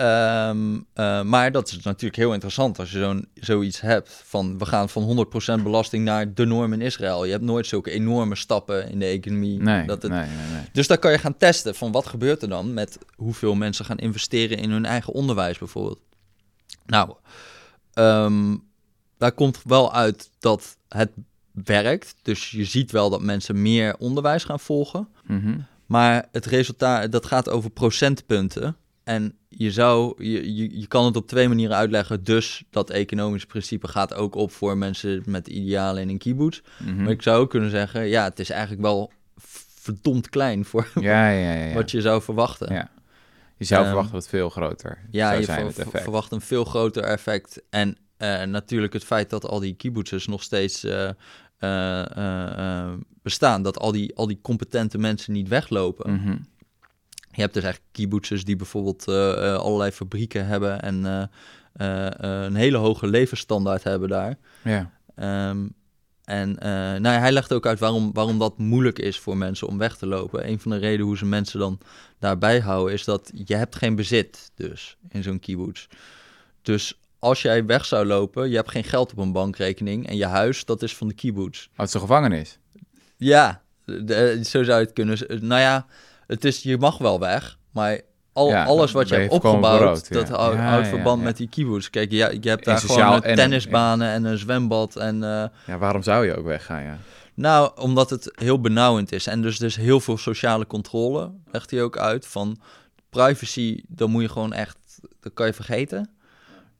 [0.00, 4.66] Ehm, eh, maar dat is natuurlijk heel interessant als je zo'n, zoiets hebt van we
[4.66, 7.24] gaan van 100% belasting naar de norm in Israël.
[7.24, 9.62] Je hebt nooit zulke enorme stappen in de economie.
[9.62, 10.62] Nee, dat het, nee, nee, nee.
[10.72, 13.98] dus daar kan je gaan testen van wat gebeurt er dan met hoeveel mensen gaan
[13.98, 15.98] investeren in hun eigen onderwijs bijvoorbeeld.
[16.90, 17.14] Nou,
[17.92, 18.56] ehm,
[19.18, 21.10] daar komt wel uit dat het
[21.52, 22.14] werkt.
[22.22, 25.08] Dus je ziet wel dat mensen meer onderwijs gaan volgen.
[25.26, 25.58] Mhm.
[25.86, 28.76] Maar het resultaat, dat gaat over procentpunten.
[29.04, 32.24] En je zou, je, je, je kan het op twee manieren uitleggen.
[32.24, 36.60] Dus dat economische principe gaat ook op voor mensen met idealen in een kibbutz.
[36.78, 37.02] Mhm.
[37.02, 39.10] Maar ik zou ook kunnen zeggen, ja, het is eigenlijk wel
[39.74, 41.66] verdomd klein voor Ja, ja, ja.
[41.66, 41.74] ja.
[41.74, 42.88] wat je zou verwachten.
[43.60, 46.02] Je zou Ehm, verwachten dat het veel groter Ja, zou je zijn, het effect.
[46.02, 47.62] verwacht een veel groter effect.
[47.70, 51.10] En eh, natuurlijk het feit dat al die kibbutzers nog steeds eh,
[51.58, 52.92] eh,
[53.22, 53.62] bestaan.
[53.62, 56.12] Dat al die, al die competente mensen niet weglopen.
[56.12, 56.36] Mhm.
[57.30, 61.28] Je hebt dus eigenlijk kibbutzes die bijvoorbeeld allerlei fabrieken hebben en
[61.74, 64.36] een hele hoge levensstandaard hebben daar.
[64.64, 64.90] Ja.
[65.14, 65.66] Ehm,
[66.30, 69.66] en eh, nou ja, hij legt ook uit waarom, waarom dat moeilijk is voor mensen
[69.66, 70.48] om weg te lopen.
[70.48, 71.78] Een van de redenen hoe ze mensen dan
[72.18, 75.86] daarbij houden is dat je hebt geen bezit dus in zo'n kibbutz.
[76.62, 80.26] Dus als jij weg zou lopen, je hebt geen geld op een bankrekening en je
[80.26, 81.68] huis, dat is van de kibbutz.
[81.76, 82.58] Is een gevangenis.
[83.16, 85.18] Ja, de- zo zou je het kunnen.
[85.28, 85.86] Nou ja,
[86.26, 88.00] het is, je mag wel weg, maar
[88.40, 90.14] al, Ja, alles wat je hebt opgebouwd, ja.
[90.14, 91.24] dat houdt, Ja, houdt ja, verband ja.
[91.24, 91.88] met die kibbutz.
[91.90, 95.22] Kijk, ja, je hebt daar gewoon sociaal een en- tennisbanen en een zwembad en...
[95.22, 96.98] eh, Ja, waarom zou je ook weggaan, ja?
[97.34, 99.26] nou, omdat het heel benauwend is.
[99.26, 102.26] En dus, dus heel veel sociale controle legt hij ook uit.
[102.26, 102.58] Van
[103.10, 104.76] privacy, dan moet je gewoon echt,
[105.20, 106.10] dat kan je vergeten.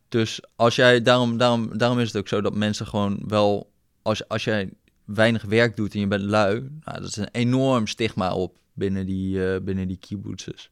[0.09, 3.71] Dus als jij, daarom, daarom, daarom is het ook zo dat mensen gewoon wel,
[4.03, 4.71] als, als jij
[5.05, 9.07] weinig werk doet en je bent lui, nou, dat is een enorm stigma op binnen
[9.07, 10.71] die, eh binnen die kibbutzes.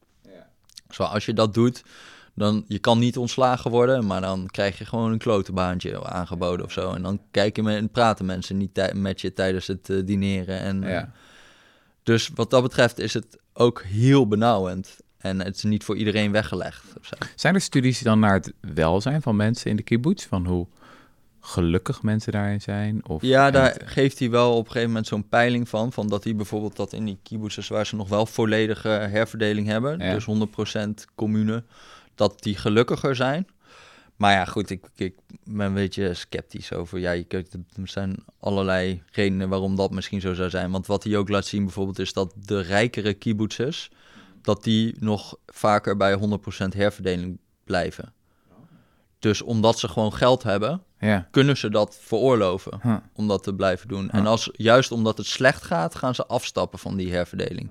[0.90, 1.82] Zo, als je dat doet,
[2.34, 6.72] dan je kan niet ontslagen worden, maar dan krijg je gewoon een klotenbaantje aangeboden of
[6.72, 6.92] zo.
[6.92, 10.58] En dan kijken me en praten mensen niet met je tijdens het eh, dineren.
[10.60, 11.12] En, Ja.
[12.02, 14.96] dus wat dat betreft is het ook heel benauwend.
[15.18, 16.84] En het is niet voor iedereen weggelegd.
[17.34, 20.26] Zijn er studies dan naar het welzijn van mensen in de kibbutz?
[20.26, 20.66] Van hoe
[21.40, 23.08] gelukkig mensen daarin zijn?
[23.08, 25.92] Of, Ja, daar het- geeft hij wel op een gegeven moment zo'n peiling van.
[25.92, 29.98] Van dat hij bijvoorbeeld dat in die kibbutzes waar ze nog wel volledige herverdeling hebben.
[29.98, 30.12] Ja.
[30.14, 31.64] Dus 100% commune.
[32.14, 33.46] Dat die gelukkiger zijn.
[34.16, 36.98] Maar ja, goed, ik, ik ben een beetje sceptisch over.
[36.98, 40.70] Ja, je kunt, er zijn allerlei redenen waarom dat misschien zo zou zijn.
[40.70, 43.90] Want wat hij ook laat zien bijvoorbeeld is dat de rijkere kibbutzes...
[44.42, 48.12] dat die nog vaker bij 100% herverdeling blijven.
[49.18, 51.28] Dus omdat ze gewoon geld hebben, ja.
[51.30, 52.96] kunnen ze dat veroorloven Huh.
[53.14, 54.10] om dat te blijven doen.
[54.10, 57.70] En als, juist omdat het slecht gaat, gaan ze afstappen van die herverdeling.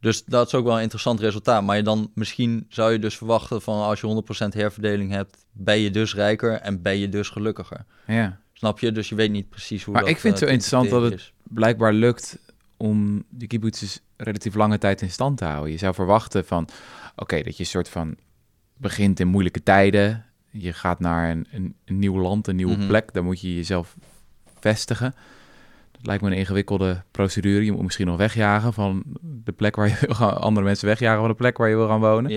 [0.00, 1.62] Dus dat is ook wel een interessant resultaat.
[1.62, 5.78] Maar je dan, misschien zou je dus verwachten van als je 100% herverdeling hebt, ben
[5.78, 7.84] je dus rijker en ben je dus gelukkiger.
[8.06, 8.40] ja.
[8.52, 8.92] Snap je?
[8.92, 11.02] Dus je weet niet precies hoe Maar dat ik vind het eh, zo te interessant
[11.02, 11.32] dat is.
[11.42, 12.38] Blijkbaar lukt
[12.76, 15.72] om die kibbutzes relatief lange tijd in stand te houden.
[15.72, 16.68] Je zou verwachten van,
[17.16, 18.16] oké, dat je een soort van
[18.76, 20.24] begint in moeilijke tijden.
[20.52, 22.86] Je gaat naar een, een, een nieuw land, een nieuwe Mhm.
[22.86, 23.12] plek.
[23.12, 23.96] Daar moet je jezelf
[24.60, 25.14] vestigen.
[25.92, 27.64] Dat lijkt me een ingewikkelde procedure.
[27.64, 29.02] Je moet misschien nog wegjagen van
[29.44, 31.88] de plek waar je wil gaan, andere mensen wegjagen van de plek waar je wil
[31.88, 32.30] gaan wonen.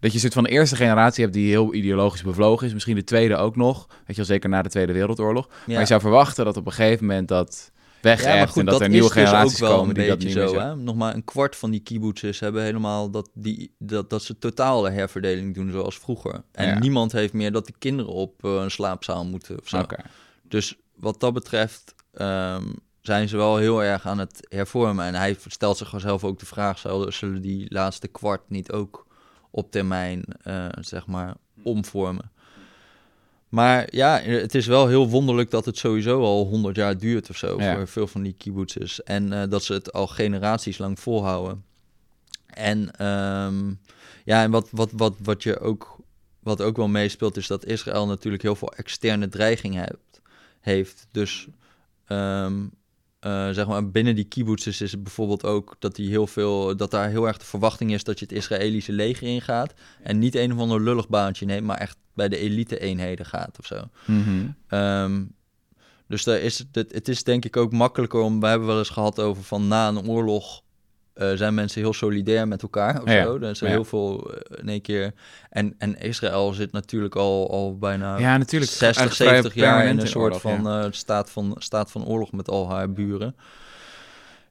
[0.00, 2.72] Dat je een soort van de eerste generatie hebt die heel ideologisch bevlogen is.
[2.72, 3.86] Misschien de tweede ook nog.
[3.88, 5.48] Weet je wel, zeker na de Tweede Wereldoorlog.
[5.66, 7.72] Maar je zou verwachten dat op een gegeven moment dat
[8.02, 9.94] Ja, weg maar goed, en dat, er is nieuwe dus generaties ook wel komen een
[9.94, 10.68] die dat beetje niet meer zo.
[10.68, 10.76] Hè?
[10.76, 14.90] Nog maar een kwart van die kibbutzes hebben helemaal dat, die, dat, dat ze totale
[14.90, 16.42] herverdeling doen zoals vroeger.
[16.52, 16.78] En Ja.
[16.78, 19.86] niemand heeft meer dat de kinderen op eh, een slaapzaal moeten of zo.
[20.42, 22.64] Dus wat dat betreft ehm,
[23.00, 25.04] zijn ze wel heel erg aan het hervormen.
[25.04, 29.06] En hij stelt zichzelf ook de vraag, zullen zullen die laatste kwart niet ook
[29.50, 32.30] op termijn, eh, zeg maar, omvormen?
[33.48, 37.36] Maar ja, het is wel heel wonderlijk dat het sowieso al 100 jaar duurt of
[37.36, 37.74] zo Ja.
[37.74, 39.02] voor veel van die kibbutzes.
[39.02, 41.64] En eh, dat ze het al generaties lang volhouden.
[42.46, 43.68] En ehm,
[44.24, 45.96] ja, en wat, wat, wat, wat je ook,
[46.40, 50.20] wat ook wel meespeelt, is dat Israël natuurlijk heel veel externe dreiging heeft.
[50.60, 51.06] heeft.
[51.10, 51.46] Dus
[52.06, 52.64] ehm,
[53.28, 56.90] eh, zeg maar, binnen die kibbutzes is het bijvoorbeeld ook dat, die heel veel, dat
[56.90, 59.74] daar heel erg de verwachting is dat je het Israëlische leger ingaat.
[60.02, 63.66] En niet een of ander lullig baantje neemt, maar echt bij de elite-eenheden gaat of
[63.66, 63.82] zo.
[64.04, 64.46] Mhm.
[64.68, 65.24] Ehm,
[66.06, 68.40] dus daar is het, het is denk ik ook makkelijker om.
[68.40, 70.62] We hebben wel eens gehad over van na een oorlog.
[71.18, 73.38] Eh, zijn mensen heel solidair met elkaar of Ja, zo.
[73.40, 73.66] Er ja.
[73.66, 75.12] heel veel eh, in één keer.
[75.50, 78.70] En, en Israël zit natuurlijk al, al bijna Ja, natuurlijk.
[78.70, 81.90] 60, Eigenlijk vrij 70 jaar in een in soort oorlog, van, eh, staat van staat
[81.90, 83.36] van oorlog met al haar buren.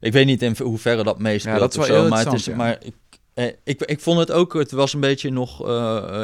[0.00, 2.32] Ik weet niet in hoeverre dat meespeelt Ja, dat is of wel zo, maar het
[2.32, 2.94] is, maar ik,
[3.34, 5.60] eh, ik, ik vond het ook, het was een beetje nog,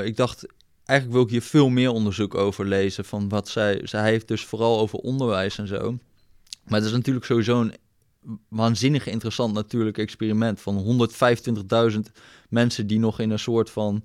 [0.04, 0.46] ik dacht,
[0.85, 4.44] eigenlijk wil ik hier veel meer onderzoek over lezen van wat zij, zij heeft dus
[4.44, 5.98] vooral over onderwijs en zo.
[6.64, 7.74] Maar het is natuurlijk sowieso een
[8.49, 11.09] waanzinnig interessant natuurlijk experiment van
[11.93, 11.99] 125.000
[12.49, 14.03] mensen die nog in een soort van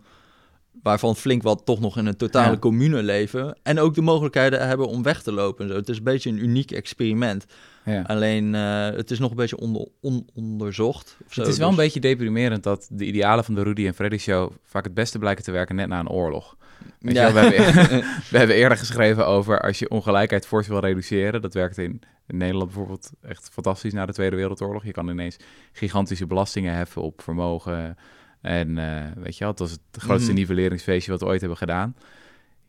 [0.83, 2.57] waarvan flink wat toch nog in een totale Ja.
[2.59, 5.77] commune leven en ook de mogelijkheden hebben om weg te lopen en zo.
[5.77, 7.45] Het is een beetje een uniek experiment.
[7.85, 8.01] Ja.
[8.01, 11.17] Alleen eh, het is nog een beetje onder, on-onderzocht.
[11.29, 13.93] zo, Het is wel dus- een beetje deprimerend dat de idealen van de Rudy en
[13.93, 16.57] Freddy show vaak het beste blijken te werken net na een oorlog.
[16.99, 17.33] Weet je Ja.
[17.33, 17.99] wel, we, hebben,
[18.31, 21.41] we hebben eerder geschreven over als je ongelijkheid fors wil reduceren.
[21.41, 24.83] Dat werkt in, in Nederland bijvoorbeeld echt fantastisch na de Tweede Wereldoorlog.
[24.85, 25.37] Je kan ineens
[25.71, 27.97] gigantische belastingen heffen op vermogen.
[28.41, 30.39] En eh, weet je wel, het was het grootste Mhm.
[30.39, 31.95] nivelleringsfeestje wat we ooit hebben gedaan.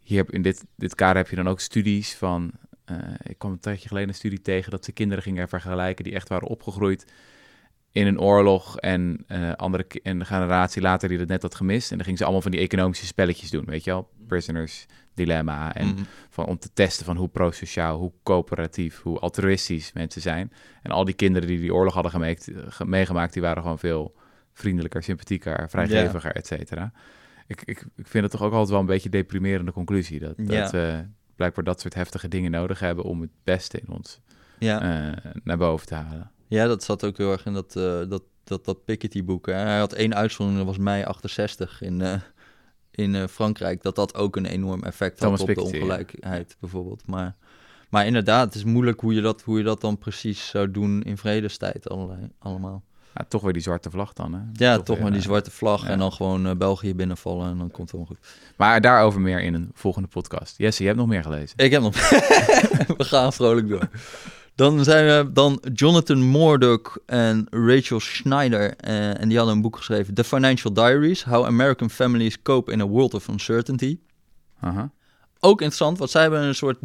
[0.03, 2.53] Hier heb, in dit, dit kader heb je dan ook studies van...
[2.85, 6.15] eh, ik kwam een tijdje geleden een studie tegen dat ze kinderen gingen vergelijken die
[6.15, 7.13] echt waren opgegroeid
[7.93, 11.91] in een oorlog en eh andere een generatie later die dat net had gemist.
[11.91, 14.09] En dan ging ze allemaal van die economische spelletjes doen, weet je wel?
[14.27, 15.75] Prisoners Dilemma.
[15.75, 16.03] En Mhm.
[16.31, 20.53] van, om te testen van hoe prosociaal, hoe coöperatief, hoe altruïstisch mensen zijn.
[20.83, 24.17] En al die kinderen die die oorlog hadden gemeekt, ge- meegemaakt, die waren gewoon veel
[24.53, 26.93] vriendelijker, sympathieker, vrijgeviger, et cetera.
[27.47, 30.19] Ik, ik, ik vind het toch ook altijd wel een beetje een deprimerende conclusie.
[30.21, 30.45] Dat, Ja.
[30.61, 31.05] dat we
[31.37, 34.21] blijkbaar dat soort heftige dingen nodig hebben om het beste in ons
[34.59, 34.81] Ja.
[34.83, 36.31] eh, naar boven te halen.
[36.51, 39.47] Ja, dat zat ook heel erg in dat, eh, dat, dat, dat Piketty-boek.
[39.47, 42.15] Hij had één uitzondering, dat was mei 68 in, eh,
[42.91, 43.83] in eh, Frankrijk.
[43.83, 45.83] Dat dat ook een enorm effect Thomas had op Piketty, de ja.
[45.83, 47.07] ongelijkheid, bijvoorbeeld.
[47.07, 47.37] Maar,
[47.89, 51.03] maar inderdaad, het is moeilijk hoe je, dat, hoe je dat dan precies zou doen
[51.03, 52.83] in vredestijd allerlei, allemaal.
[53.15, 54.33] Ja, toch weer die zwarte vlag dan.
[54.33, 54.41] Hè?
[54.53, 55.89] Ja, toch, weer, maar die zwarte vlag ja.
[55.89, 58.19] en dan gewoon België binnenvallen en dan komt het wel goed.
[58.57, 60.59] Maar daarover meer in een volgende podcast.
[60.59, 61.59] Jesse, je hebt nog meer gelezen.
[61.59, 61.95] Ik heb nog.
[62.97, 63.89] we gaan vrolijk door.
[64.61, 68.77] Dan zijn we dan Jonathan Moordock en Rachel Schneider.
[68.77, 72.81] eh, en die hadden een boek geschreven: The Financial Diaries: How American Families Cope in
[72.81, 73.99] a World of Uncertainty.
[74.61, 74.91] Aha.
[75.39, 76.79] Ook interessant, want zij hebben een soort.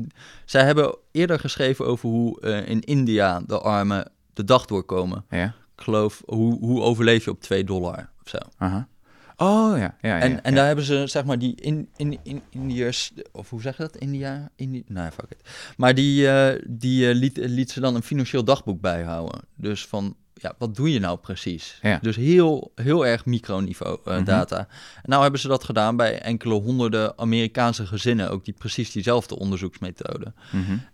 [0.45, 5.25] Zij hebben eerder geschreven over hoe eh, in India de armen de dag doorkomen.
[5.29, 5.45] Ja.
[5.77, 8.37] Ik geloof, hoe, hoe overleef je op 2 dollar of zo.
[8.57, 8.87] Aha.
[9.37, 10.19] Oh ja, ja, ja.
[10.19, 10.57] En, en ja.
[10.57, 13.95] daar hebben ze, zeg maar, die in, in, in, Indiërs, of hoe zeg je dat?
[13.95, 14.49] India?
[14.55, 15.49] Indi nee, fuck it.
[15.77, 19.41] Maar die, eh, die eh, liet, liet ze dan een financieel dagboek bijhouden.
[19.55, 21.79] Dus van, ja, wat doe je nou precies?
[21.81, 21.99] Ja.
[22.01, 24.23] Dus heel, heel erg microniveau eh, Mhm.
[24.23, 24.57] data.
[24.57, 24.67] En
[25.03, 30.33] nou hebben ze dat gedaan bij enkele honderden Amerikaanse gezinnen, ook die precies diezelfde onderzoeksmethode.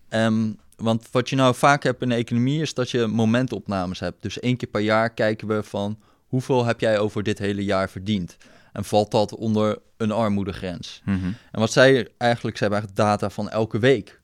[0.10, 4.21] Ehm, want wat je nou vaak hebt in de economie is dat je momentopnames hebt.
[4.21, 5.99] Dus één keer per jaar kijken we van
[6.32, 8.38] hoeveel heb jij over dit hele jaar verdiend?
[8.74, 11.02] En valt dat onder een armoedegrens?
[11.06, 11.26] Mhm.
[11.52, 14.22] En wat zij eigenlijk, ze hebben eigenlijk data van elke week.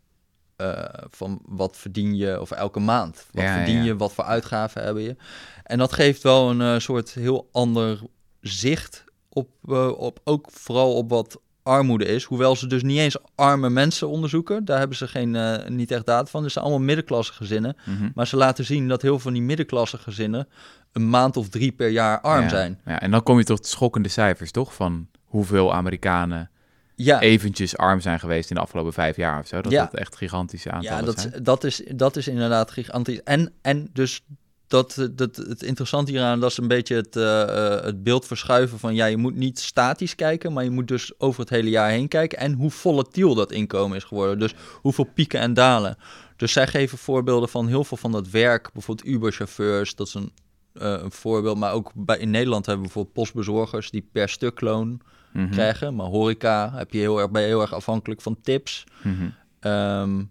[0.56, 3.26] Eh, van wat verdien je, of elke maand.
[3.32, 3.84] Wat Ja, verdien ja.
[3.84, 5.16] je, wat voor uitgaven hebben je.
[5.64, 8.00] En dat geeft wel een eh, soort heel ander
[8.42, 12.24] zicht op, eh, op, ook vooral op wat armoede is.
[12.24, 14.66] Hoewel ze dus niet eens arme mensen onderzoeken.
[14.66, 15.38] Daar hebben ze geen,
[15.76, 16.42] niet echt data van.
[16.42, 17.78] Dus het zijn allemaal middenklasse gezinnen.
[17.86, 18.10] Mhm.
[18.14, 20.48] Maar ze laten zien dat heel veel van die middenklasse gezinnen
[20.92, 22.50] een maand of drie per jaar arm ja.
[22.50, 22.80] zijn.
[22.86, 24.74] Ja, en dan kom je tot schokkende cijfers, toch?
[24.74, 26.50] Van hoeveel Amerikanen
[26.96, 29.62] Ja, eventjes arm zijn geweest in de afgelopen vijf jaar of zo.
[29.62, 29.84] Dat Ja.
[29.84, 31.44] dat echt gigantische aantallen ja dat, zijn.
[31.44, 33.24] dat, is, dat is inderdaad gigantisch.
[33.24, 34.22] En, en dus
[34.68, 38.80] dat, dat, het interessante hieraan, dat is een beetje het, eh, eh, het beeld verschuiven
[38.80, 38.96] van...
[38.96, 42.08] ja, je moet niet statisch kijken, maar je moet dus over het hele jaar heen
[42.08, 42.38] kijken...
[42.38, 44.40] en hoe volatiel dat inkomen is geworden.
[44.40, 45.98] Dus hoeveel pieken en dalen.
[46.36, 48.70] Dus zij geven voorbeelden van heel veel van dat werk.
[48.74, 50.32] Bijvoorbeeld Uber-chauffeurs, dat is een,
[50.80, 51.58] een voorbeeld.
[51.58, 53.90] Maar ook bij, in Nederland hebben we bijvoorbeeld postbezorgers...
[53.92, 55.02] die per stuk loon
[55.34, 55.50] Mhm.
[55.52, 55.96] krijgen.
[55.96, 58.84] Maar horeca heb je heel erg, je heel erg afhankelijk van tips...
[59.02, 59.30] Mhm.
[59.60, 60.24] Ehm,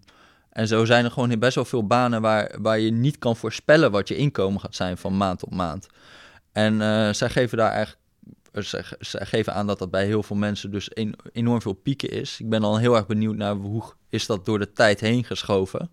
[0.49, 3.91] en zo zijn er gewoon best wel veel banen waar, waar je niet kan voorspellen
[3.91, 5.87] wat je inkomen gaat zijn van maand op maand.
[6.51, 7.99] En eh, zij geven daar eigenlijk.
[8.51, 11.73] eh, Zij, zij geven aan dat dat bij heel veel mensen dus een, enorm veel
[11.73, 12.39] pieken is.
[12.39, 15.89] Ik ben dan heel erg benieuwd naar hoe is dat door de tijd heen geschoven.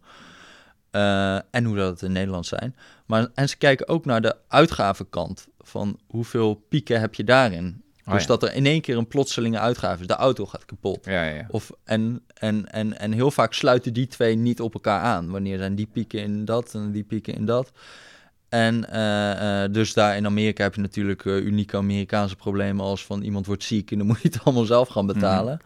[0.95, 2.77] Eh, en hoe dat het in Nederland zijn.
[3.07, 5.47] Maar, en ze kijken ook naar de uitgavenkant.
[5.59, 7.83] Van hoeveel pieken heb je daarin?
[8.05, 8.29] Oh, dus ja.
[8.29, 10.07] dat er in één keer een plotselinge uitgave is.
[10.07, 11.05] De auto gaat kapot.
[11.05, 11.47] Ja, ja.
[11.49, 15.31] Of, en, en, en, en heel vaak sluiten die twee niet op elkaar aan.
[15.31, 17.73] Wanneer zijn die pieken in dat en die pieken in dat.
[18.49, 23.23] En eh, eh, dus daar in Amerika heb je natuurlijk unieke Amerikaanse problemen als van
[23.23, 25.59] iemand wordt ziek en dan moet je het allemaal zelf gaan betalen.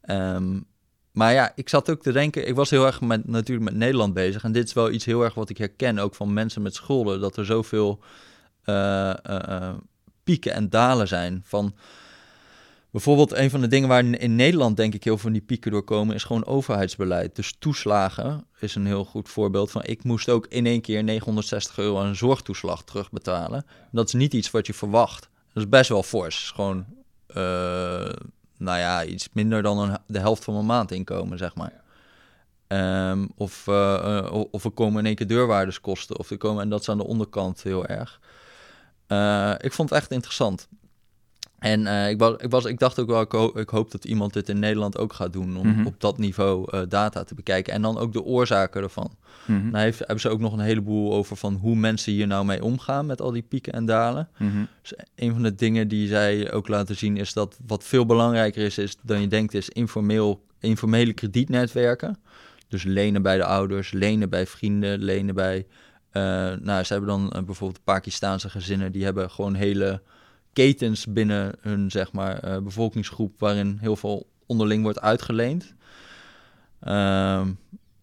[0.00, 0.58] Ehm,
[1.14, 4.14] maar ja, ik zat ook te denken, ik was heel erg met, natuurlijk met Nederland
[4.14, 4.44] bezig.
[4.44, 7.20] En dit is wel iets heel erg wat ik herken, ook van mensen met schulden,
[7.20, 8.00] dat er zoveel
[8.62, 9.74] eh, eh, eh,
[10.24, 11.42] pieken en dalen zijn.
[11.44, 11.74] Van
[12.90, 15.70] bijvoorbeeld een van de dingen waar in, Nederland denk ik heel veel van die pieken
[15.70, 17.36] doorkomen, is gewoon overheidsbeleid.
[17.36, 19.82] Dus toeslagen is een heel goed voorbeeld van.
[19.84, 23.66] Ik moest ook in één keer 960 euro aan zorgtoeslag terugbetalen.
[23.92, 25.28] Dat is niet iets wat je verwacht.
[25.52, 26.50] Dat is best wel fors.
[26.54, 26.84] Gewoon,
[27.26, 28.08] eh,
[28.56, 31.82] nou ja, iets minder dan een, de helft van mijn maandinkomen, zeg maar.
[32.66, 36.18] Ehm, of, eh, of er komen in één keer deurwaardeskosten.
[36.18, 38.20] Of er komen, en dat is aan de onderkant heel erg.
[39.06, 40.68] Eh, ik vond het echt interessant.
[41.64, 44.04] En eh, ik, was, ik, was, ik dacht ook wel, ik, ho- ik hoop dat
[44.04, 45.56] iemand dit in Nederland ook gaat doen.
[45.56, 45.86] Om Mhm.
[45.86, 47.72] op dat niveau eh, data te bekijken.
[47.72, 49.10] En dan ook de oorzaken ervan.
[49.46, 52.64] Dan heeft, hebben ze ook nog een heleboel over van hoe mensen hier nou mee
[52.64, 54.28] omgaan met al die pieken en dalen.
[54.38, 54.64] Mhm.
[54.82, 58.64] Dus een van de dingen die zij ook laten zien is dat wat veel belangrijker
[58.64, 62.18] is, is dan je denkt, is informeel, informele kredietnetwerken.
[62.68, 65.66] Dus lenen bij de ouders, lenen bij vrienden, lenen bij.
[66.10, 66.22] eh,
[66.60, 70.02] nou, ze hebben dan bijvoorbeeld Pakistaanse gezinnen, die hebben gewoon hele
[70.54, 75.74] ketens binnen hun zeg maar, eh, bevolkingsgroep, waarin heel veel onderling wordt uitgeleend.
[76.80, 77.48] Ehm,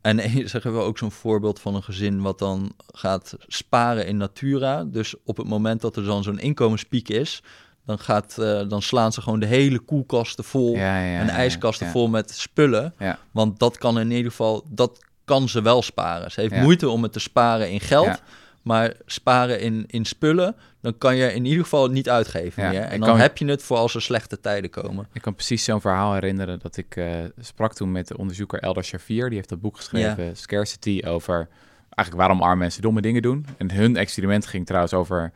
[0.02, 4.84] En zeggen we ook zo'n voorbeeld van een gezin wat dan gaat sparen in Natura.
[4.84, 7.44] Dus op het moment dat er dan zo'n inkomenspiek is,
[7.86, 11.32] dan, gaat, eh, dan slaan ze gewoon de hele koelkasten vol Ja, ja, en ja,
[11.32, 12.94] ijskasten vol met spullen.
[13.32, 16.32] Want dat kan in ieder geval, dat kan ze wel sparen.
[16.32, 18.20] Ze heeft moeite om het te sparen in geld, Ja.
[18.62, 22.70] Maar sparen in, in spullen, dan kan je in ieder geval het niet uitgeven Ja,
[22.70, 22.82] meer.
[22.82, 25.08] En dan kan- heb je het voor als er slechte tijden komen.
[25.14, 28.84] Ik kan precies zo'n verhaal herinneren dat ik eh, sprak toen met de onderzoeker Eldar
[28.84, 29.26] Shafir.
[29.28, 31.48] Die heeft dat boek geschreven, Scarcity, over
[31.90, 33.46] eigenlijk waarom arme mensen domme dingen doen.
[33.58, 35.32] En hun experiment ging trouwens over,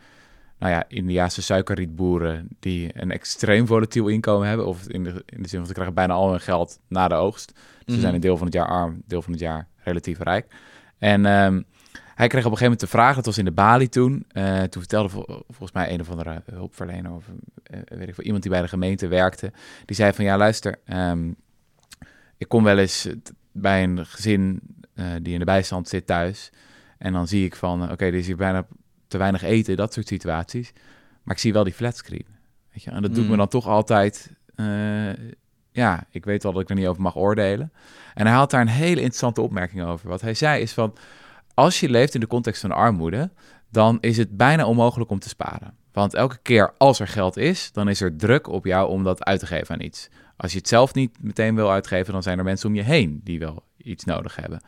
[0.60, 4.66] nou ja, Indiaanse suikerrietboeren die een extreem volatiel inkomen hebben.
[4.68, 7.16] Of in de, in de zin van ze krijgen bijna al hun geld na de
[7.16, 7.52] oogst.
[7.86, 8.00] Ze Mhm.
[8.02, 10.46] zijn een deel van het jaar arm, deel van het jaar relatief rijk.
[11.00, 11.62] En ehm,
[12.16, 14.26] hij kreeg op een gegeven moment de vraag, dat was in de Bali toen.
[14.32, 17.26] eh, toen vertelde vol- volgens mij een of andere hulpverlener of
[17.64, 19.52] eh, weet ik veel, iemand die bij de gemeente werkte.
[19.86, 21.32] Die zei van ja, luister, ehm,
[22.38, 23.14] ik kom wel eens eh,
[23.52, 24.60] bij een gezin
[25.22, 26.52] die in de bijstand zit thuis.
[26.98, 28.66] En dan zie ik van, oké, er is hier bijna
[29.08, 30.72] te weinig eten, dat soort situaties.
[31.24, 32.26] Maar ik zie wel die flatscreen.
[32.74, 32.92] Weet je?
[32.92, 33.38] En dat doet me Mm.
[33.38, 34.32] dan toch altijd,
[35.72, 37.72] ja, ik weet wel dat ik er niet over mag oordelen.
[38.14, 40.10] En hij had daar een hele interessante opmerking over.
[40.10, 40.94] Wat hij zei is van,
[41.56, 43.32] als je leeft in de context van armoede,
[43.72, 45.74] dan is het bijna onmogelijk om te sparen.
[45.92, 49.24] Want elke keer als er geld is, dan is er druk op jou om dat
[49.24, 50.10] uit te geven aan iets.
[50.38, 53.22] Als je het zelf niet meteen wil uitgeven, dan zijn er mensen om je heen
[53.24, 54.62] die wel iets nodig hebben.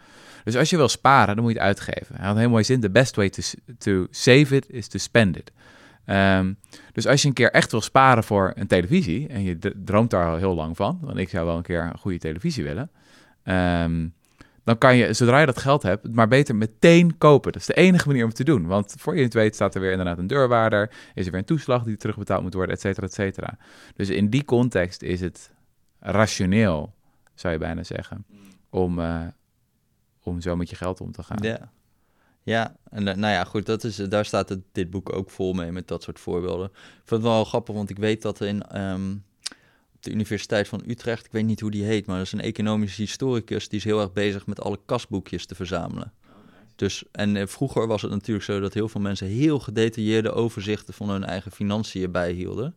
[0.44, 2.16] Dus als je wil sparen, dan moet je het uitgeven.
[2.16, 2.80] Hij had een heel mooi zin.
[2.80, 3.42] The best way to,
[3.78, 5.52] to save it is to spend it.
[6.06, 6.54] Ehm,
[6.94, 10.30] dus als je een keer echt wil sparen voor een televisie, en je droomt daar
[10.30, 12.92] al heel lang van, want ik zou wel een keer een goede televisie willen,
[13.44, 14.08] ehm,
[14.68, 17.52] dan kan je, zodra je dat geld hebt, maar beter meteen kopen.
[17.52, 18.66] Dat is de enige manier om het te doen.
[18.66, 21.46] Want voor je het weet staat er weer inderdaad een deurwaarder, is er weer een
[21.46, 23.58] toeslag die terugbetaald moet worden, et cetera, et cetera.
[23.96, 25.54] Dus in die context is het
[26.00, 26.94] rationeel,
[27.34, 28.26] zou je bijna zeggen,
[28.70, 29.22] om, eh,
[30.24, 31.38] om zo met je geld om te gaan.
[31.42, 31.72] Ja.
[32.44, 35.54] Ja, en eh, nou ja, goed, dat is, daar staat het, dit boek ook vol
[35.54, 36.68] mee met dat soort voorbeelden.
[36.68, 39.27] Ik vind het wel grappig, want ik weet dat in, op
[40.08, 42.96] de Universiteit van Utrecht, ik weet niet hoe die heet, maar dat is een economisch
[42.96, 46.14] historicus, die is heel erg bezig met alle kasboekjes te verzamelen.
[46.76, 50.94] Dus, en eh, vroeger was het natuurlijk zo dat heel veel mensen heel gedetailleerde overzichten
[50.94, 52.76] van hun eigen financiën bijhielden.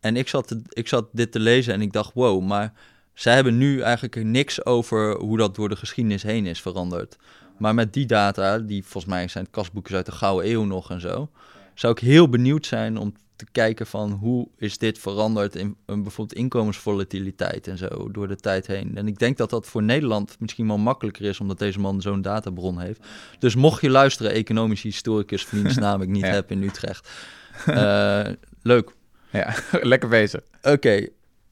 [0.00, 2.72] En ik zat, ik zat dit te lezen en ik dacht, wow, maar
[3.14, 7.16] zij hebben nu eigenlijk niks over hoe dat door de geschiedenis heen is veranderd.
[7.58, 11.00] Maar met die data, die volgens mij zijn kasboekjes uit de Gouden Eeuw nog en
[11.00, 11.30] zo,
[11.74, 16.02] zou ik heel benieuwd zijn om te kijken van hoe is dit veranderd in, in
[16.02, 18.96] bijvoorbeeld inkomensvolatiliteit en zo door de tijd heen.
[18.96, 22.22] En ik denk dat dat voor Nederland misschien wel makkelijker is, omdat deze man zo'n
[22.22, 23.00] databron heeft.
[23.38, 26.32] Dus mocht je luisteren, economische historicus, vriends naam ik niet Ja.
[26.32, 27.08] heb in Utrecht.
[27.66, 28.26] Eh,
[28.62, 28.90] leuk.
[29.30, 29.54] Ja,
[29.92, 30.40] lekker bezig.
[30.62, 31.06] Oké,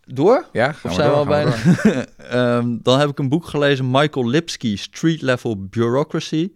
[0.06, 0.46] door?
[0.52, 1.54] Ja, Of zijn we al bijna?
[2.16, 6.48] Ehm, dan heb ik een boek gelezen, Michael Lipsky, Street Level Bureaucracy.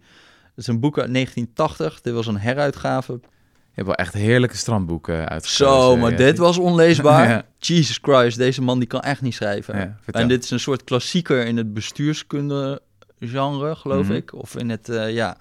[0.43, 2.01] Dat is een boek uit 1980.
[2.01, 3.19] Dit was een heruitgave.
[3.75, 5.81] Je hebt wel echt heerlijke strandboeken uitgekozen.
[5.81, 6.17] Zo, maar ja.
[6.17, 7.27] dit was onleesbaar.
[7.29, 7.45] Ja.
[7.59, 9.75] Jesus Christ, deze man die kan echt niet schrijven.
[9.77, 12.81] Ja, en dit is een soort klassieker in het bestuurskunde
[13.19, 14.15] genre, geloof Mhm.
[14.15, 14.33] ik.
[14.33, 15.37] Of in het, eh, ja.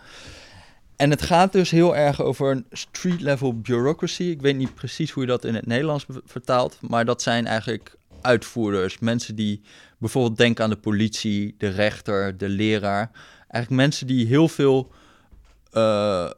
[0.97, 4.23] En het gaat dus heel erg over een street level bureaucracy.
[4.23, 7.95] Ik weet niet precies hoe je dat in het Nederlands vertaalt, maar dat zijn eigenlijk
[8.21, 8.99] uitvoerders.
[8.99, 9.61] Mensen die
[9.99, 13.11] bijvoorbeeld denken aan de politie, de rechter, de leraar.
[13.49, 14.93] Eigenlijk mensen die heel veel
[15.71, 16.31] eh,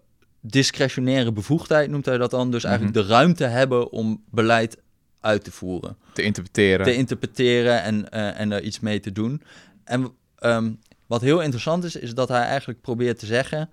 [0.46, 2.50] discretionaire bevoegdheid, noemt hij dat dan.
[2.50, 4.76] Dus eigenlijk de ruimte hebben om beleid
[5.20, 6.84] uit te voeren Te interpreteren.
[6.84, 9.42] te interpreteren en, eh, en er iets mee te doen.
[9.84, 10.72] En ehm,
[11.06, 13.70] wat heel interessant is, is dat hij eigenlijk probeert te zeggen...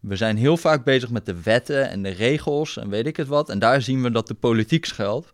[0.00, 3.28] we zijn heel vaak bezig met de wetten en de regels en weet ik het
[3.28, 3.48] wat...
[3.48, 5.32] en daar zien we dat de politiek schuilt.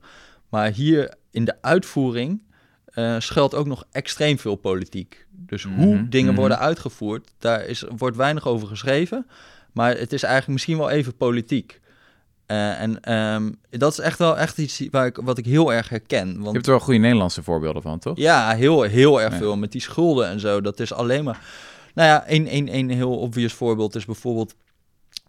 [0.49, 2.41] Maar hier in de uitvoering
[2.91, 5.27] eh schuilt ook nog extreem veel politiek.
[5.31, 6.41] Dus hoe Mhm, dingen mhm.
[6.41, 9.27] worden uitgevoerd, daar is, wordt weinig over geschreven...
[9.73, 11.81] maar het is eigenlijk misschien wel even politiek...
[12.47, 15.89] Eh, en ehm, dat is echt wel echt iets waar ik, wat ik heel erg
[15.89, 16.27] herken.
[16.33, 18.17] Want Je hebt er wel goede Nederlandse voorbeelden van, toch?
[18.17, 19.39] ja, heel, heel erg Ja.
[19.39, 19.57] veel.
[19.57, 20.61] Met die schulden en zo.
[20.61, 21.41] Dat is alleen maar.
[21.95, 24.55] Nou ja, een, een, een heel obvious voorbeeld is bijvoorbeeld.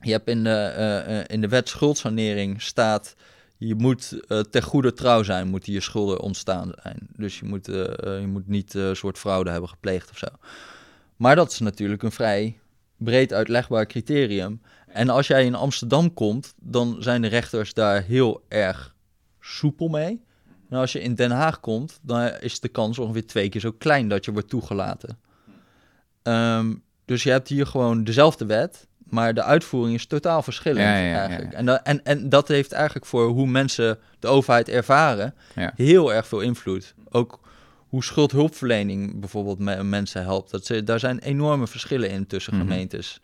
[0.02, 3.16] Je hebt in de, eh, eh, in de wet schuldsanering staat.
[3.58, 4.20] Je moet
[4.52, 7.08] ter goede trouw zijn, moeten je schulden ontstaan zijn.
[7.16, 10.28] Dus je moet, je moet niet een soort fraude hebben gepleegd of zo.
[11.16, 12.60] Maar dat is natuurlijk een vrij
[13.04, 14.62] breed uitlegbaar criterium.
[14.88, 18.96] En als jij in Amsterdam komt, dan zijn de rechters daar heel erg
[19.40, 20.24] soepel mee.
[20.70, 23.72] En als je in Den Haag komt, dan is de kans ongeveer twee keer zo
[23.72, 25.20] klein dat je wordt toegelaten.
[26.24, 26.74] Ehm,
[27.06, 31.10] dus je hebt hier gewoon dezelfde wet, maar de uitvoering is totaal verschillend Ja, ja,
[31.10, 31.52] ja, eigenlijk.
[31.52, 31.58] ja.
[31.58, 35.36] En, en, en dat heeft eigenlijk voor hoe mensen de overheid ervaren
[35.76, 36.94] heel erg veel invloed.
[37.10, 37.40] Ook
[37.92, 40.52] hoe schuldhulpverlening bijvoorbeeld me- mensen helpt.
[40.52, 42.62] Dat ze, daar zijn enorme verschillen in tussen Mhm.
[42.62, 43.20] gemeentes.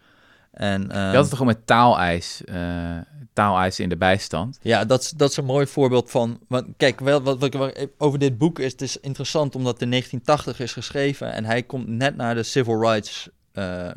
[0.52, 2.98] En, eh, Je had het toch gewoon met taaleis, eh
[3.34, 4.60] taaleisen in de bijstand.
[4.62, 6.40] Ja, dat, is- dat is een mooi voorbeeld van.
[6.48, 9.82] Want kijk, wel, wat, wat, wat- over dit boek is het is interessant omdat het
[9.82, 13.90] in 1980 is geschreven en hij komt net naar de civil rights eh,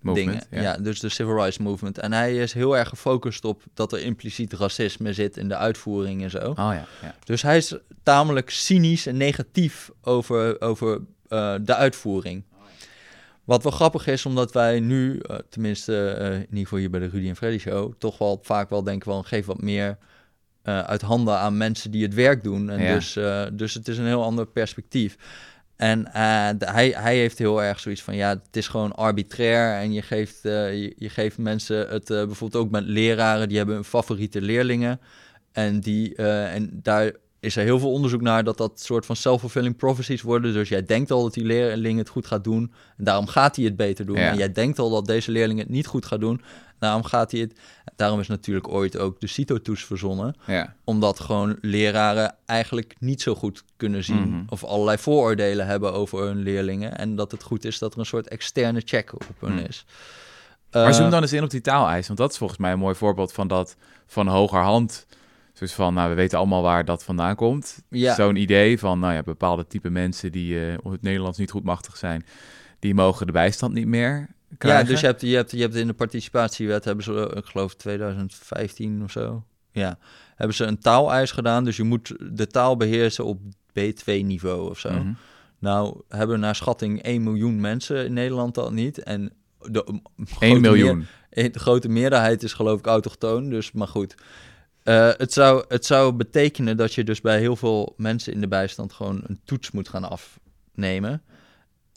[0.00, 0.62] Movement, dingen.
[0.64, 0.76] Ja.
[0.76, 1.98] dus de civil rights movement.
[1.98, 6.22] En hij is heel erg gefocust op dat er impliciet racisme zit in de uitvoering
[6.22, 6.48] en zo.
[6.48, 7.14] Oh ja, ja.
[7.24, 12.44] Dus hij is tamelijk cynisch en negatief over, over eh, de uitvoering.
[13.44, 17.00] Wat wel grappig is, omdat wij nu, eh, tenminste eh, in ieder geval hier bij
[17.00, 19.98] de Rudy en Freddy Show, toch wel vaak wel denken van geef wat meer
[20.62, 22.70] uit handen aan mensen die het werk doen.
[22.70, 23.12] En dus,
[23.52, 25.16] dus het is een heel ander perspectief.
[25.78, 29.80] En eh, de- hij, hij heeft heel erg zoiets van, ja, het is gewoon arbitrair
[29.80, 33.56] en je geeft, eh, je, je geeft mensen het, eh, bijvoorbeeld ook met leraren, die
[33.56, 35.00] hebben hun favoriete leerlingen.
[35.52, 39.76] En, die, en daar is er heel veel onderzoek naar dat dat soort van self-fulfilling
[39.76, 40.52] prophecies worden.
[40.52, 42.72] Dus jij denkt al dat die leerling het goed gaat doen.
[42.96, 44.16] En daarom gaat hij het beter doen.
[44.18, 44.30] Ja.
[44.30, 46.40] En jij denkt al dat deze leerling het niet goed gaat doen.
[46.78, 47.58] Daarom gaat hij het.
[47.96, 50.34] Daarom is natuurlijk ooit ook de CITO-toets verzonnen.
[50.46, 50.74] ja.
[50.84, 54.28] Omdat gewoon leraren eigenlijk niet zo goed kunnen zien.
[54.28, 54.42] Mhm.
[54.48, 56.98] Of allerlei vooroordelen hebben over hun leerlingen.
[56.98, 59.64] En dat het goed is dat er een soort externe check op hun Mhm.
[59.64, 59.84] is.
[60.72, 62.06] Maar Eh, zoom dan eens in op die taaleis.
[62.06, 63.76] Want dat is volgens mij een mooi voorbeeld van dat
[64.06, 65.06] van hogerhand.
[65.58, 67.82] Dus van, nou, we weten allemaal waar dat vandaan komt.
[67.88, 68.14] Ja.
[68.14, 71.96] Zo'n idee van, nou ja, bepaalde type mensen die eh, het Nederlands niet goed machtig
[71.96, 72.26] zijn,
[72.78, 74.84] die mogen de bijstand niet meer krijgen.
[74.84, 77.44] Ja, dus je hebt, je, hebt, je hebt in de participatiewet, hebben ze, eh, ik
[77.44, 79.98] geloof 2015 of zo, ja,
[80.34, 81.64] hebben ze een taaleis gedaan.
[81.64, 83.40] Dus je moet de taal beheersen op
[83.72, 84.92] B2-niveau of zo.
[84.92, 85.12] Mhm.
[85.58, 88.98] Nou, hebben naar schatting 1 miljoen mensen in Nederland dat niet.
[88.98, 91.06] En de, um, 1 grote miljoen.
[91.30, 94.14] meer- de grote meerderheid is geloof ik autochtoon, dus maar goed.
[94.82, 98.48] Eh, het, zou, het zou betekenen dat je dus bij heel veel mensen in de
[98.48, 101.22] bijstand gewoon een toets moet gaan afnemen.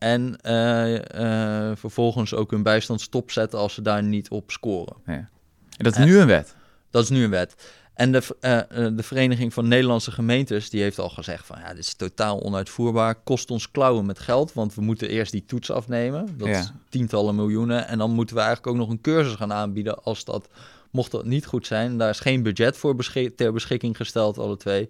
[0.02, 4.96] En eh, eh, vervolgens ook hun bijstand stopzetten als ze daar niet op scoren.
[5.06, 5.30] En
[5.78, 6.56] dat is nu een wet.
[6.90, 7.56] Dat is nu een wet.
[7.94, 8.60] En de, eh,
[8.96, 13.16] de Vereniging van Nederlandse Gemeentes, die heeft al gezegd van ja, dit is totaal onuitvoerbaar,
[13.16, 16.38] kost ons klauwen met geld, want we moeten eerst die toets afnemen.
[16.38, 16.60] Dat Ja.
[16.60, 17.88] is tientallen miljoenen.
[17.88, 20.48] En dan moeten we eigenlijk ook nog een cursus gaan aanbieden als dat,
[20.92, 21.98] mocht dat niet goed zijn.
[21.98, 24.90] Daar is geen budget voor beschik- ter beschikking gesteld, alle twee.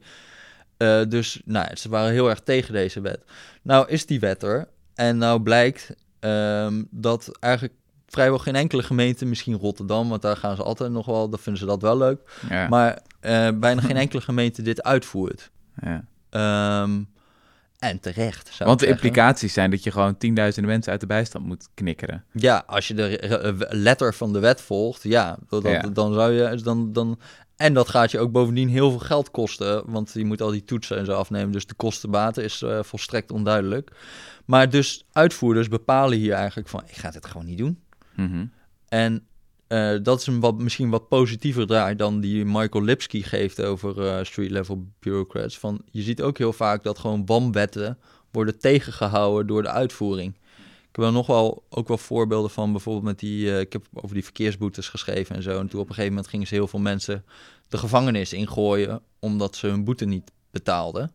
[1.08, 3.20] Dus nou, ze waren heel erg tegen deze wet.
[3.62, 4.68] Nou is die wet er.
[4.96, 7.74] En nou blijkt ehm, dat eigenlijk
[8.08, 11.62] vrijwel geen enkele gemeente, misschien Rotterdam, want daar gaan ze altijd nog wel, dan vinden
[11.62, 12.40] ze dat wel leuk.
[12.50, 12.68] Ja.
[12.68, 15.52] Maar eh, bijna geen enkele gemeente dit uitvoert.
[15.82, 16.04] ja.
[16.30, 17.02] Ehm,
[17.80, 18.48] en terecht.
[18.54, 19.06] Zou Want de zeggen.
[19.06, 22.24] implicaties zijn dat je gewoon tienduizenden mensen uit de bijstand moet knikkeren.
[22.34, 25.82] Ja, als je de letter van de wet volgt, ja, dat- Ja.
[25.82, 27.20] dan zou je dan, dan.
[27.62, 30.64] En dat gaat je ook bovendien heel veel geld kosten, want je moet al die
[30.64, 31.52] toetsen en zo afnemen.
[31.52, 33.92] Dus de kostenbaten is eh, volstrekt onduidelijk.
[34.46, 37.80] Maar dus uitvoerders bepalen hier eigenlijk van, ik ga dit gewoon niet doen.
[38.16, 38.46] Mhm.
[38.88, 39.26] En
[39.68, 44.08] eh, dat is een wat, misschien wat positiever draai dan die Michael Lipsky geeft over
[44.08, 45.60] eh, street-level bureaucrats.
[45.60, 47.98] Van, je ziet ook heel vaak dat gewoon WAM-wetten
[48.32, 50.36] worden tegengehouden door de uitvoering.
[50.92, 53.86] Ik heb er nog wel, ook wel voorbeelden van, bijvoorbeeld met die, eh, ik heb
[53.94, 55.60] over die verkeersboetes geschreven en zo.
[55.60, 57.26] En toen op een gegeven moment gingen ze heel veel mensen
[57.68, 61.12] de gevangenis ingooien, omdat ze hun boete niet betaalden.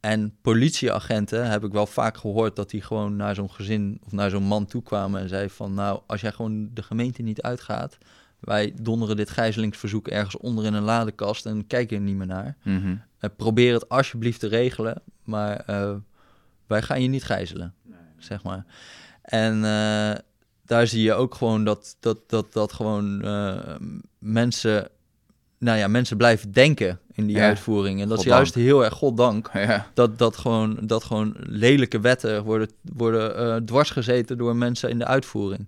[0.00, 4.30] En politieagenten heb ik wel vaak gehoord dat die gewoon naar zo'n gezin of naar
[4.30, 7.98] zo'n man toe kwamen en zei van nou, als jij gewoon de gemeente niet uitgaat,
[8.40, 12.56] wij donderen dit gijzelingsverzoek ergens onder in een ladekast en kijken er niet meer naar.
[12.62, 12.96] Mhm.
[13.18, 15.94] Eh, probeer het alsjeblieft te regelen, maar eh,
[16.66, 17.74] wij gaan je niet gijzelen,
[18.20, 18.64] zeg maar.
[19.22, 20.18] En eh,
[20.64, 23.74] daar zie je ook gewoon dat, dat, dat, dat gewoon eh,
[24.18, 24.88] mensen,
[25.58, 28.00] nou ja, mensen blijven denken in die Ja, uitvoering.
[28.00, 29.86] En dat is juist heel erg goddank Ja.
[29.94, 35.06] dat, dat, gewoon, dat gewoon lelijke wetten worden, worden eh, dwarsgezeten door mensen in de
[35.06, 35.66] uitvoering.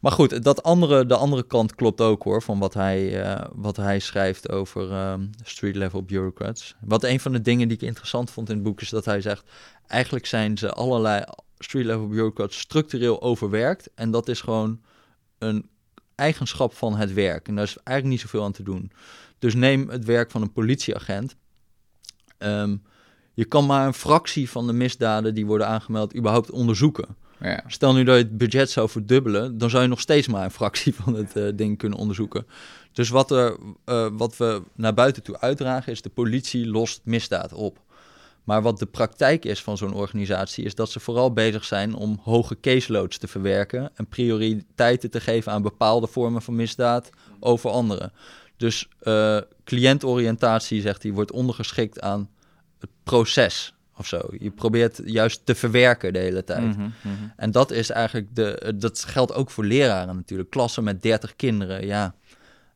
[0.00, 3.76] Maar goed, dat andere, de andere kant klopt ook hoor, van wat hij, eh, wat
[3.76, 6.74] hij schrijft over ehm, street-level bureaucrats.
[6.80, 9.20] Wat een van de dingen die ik interessant vond in het boek is dat hij
[9.20, 9.50] zegt,
[9.86, 11.24] eigenlijk zijn ze allerlei
[11.58, 13.90] street-level bureaucrats structureel overwerkt.
[13.94, 14.80] En dat is gewoon
[15.38, 15.68] een
[16.14, 17.48] eigenschap van het werk.
[17.48, 18.92] En daar is eigenlijk niet zoveel aan te doen.
[19.38, 21.36] Dus neem het werk van een politieagent.
[22.38, 22.76] Ehm,
[23.34, 27.16] je kan maar een fractie van de misdaden die worden aangemeld überhaupt onderzoeken.
[27.40, 27.64] Ja.
[27.66, 30.50] Stel nu dat je het budget zou verdubbelen, dan zou je nog steeds maar een
[30.50, 32.46] fractie van het eh, ding kunnen onderzoeken.
[32.92, 37.52] Dus wat, er, eh, wat we naar buiten toe uitdragen is de politie lost misdaad
[37.52, 37.78] op.
[38.44, 42.20] Maar wat de praktijk is van zo'n organisatie is dat ze vooral bezig zijn om
[42.22, 47.10] hoge caseloads te verwerken en prioriteiten te geven aan bepaalde vormen van misdaad
[47.40, 48.12] over andere.
[48.56, 52.30] Dus eh, cliëntoriëntatie, zegt hij, wordt ondergeschikt aan
[52.78, 53.74] het proces.
[53.98, 54.20] Of zo.
[54.38, 56.76] Je probeert juist te verwerken de hele tijd.
[56.76, 57.14] Mhm, mhm.
[57.36, 58.74] En dat is eigenlijk de.
[58.76, 60.50] Dat geldt ook voor leraren natuurlijk.
[60.50, 61.86] Klassen met 30 kinderen.
[61.86, 62.14] Ja.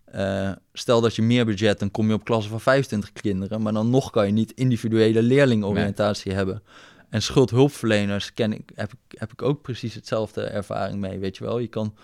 [0.04, 3.62] Eh, stel dat je meer budget, dan kom je op klassen van 25 kinderen.
[3.62, 6.62] Maar dan nog kan je niet individuele leerlingoriëntatie hebben.
[7.08, 11.18] En schuldhulpverleners ken ik, heb, ik, heb ik ook precies hetzelfde ervaring mee.
[11.18, 11.94] Weet je wel, je kan,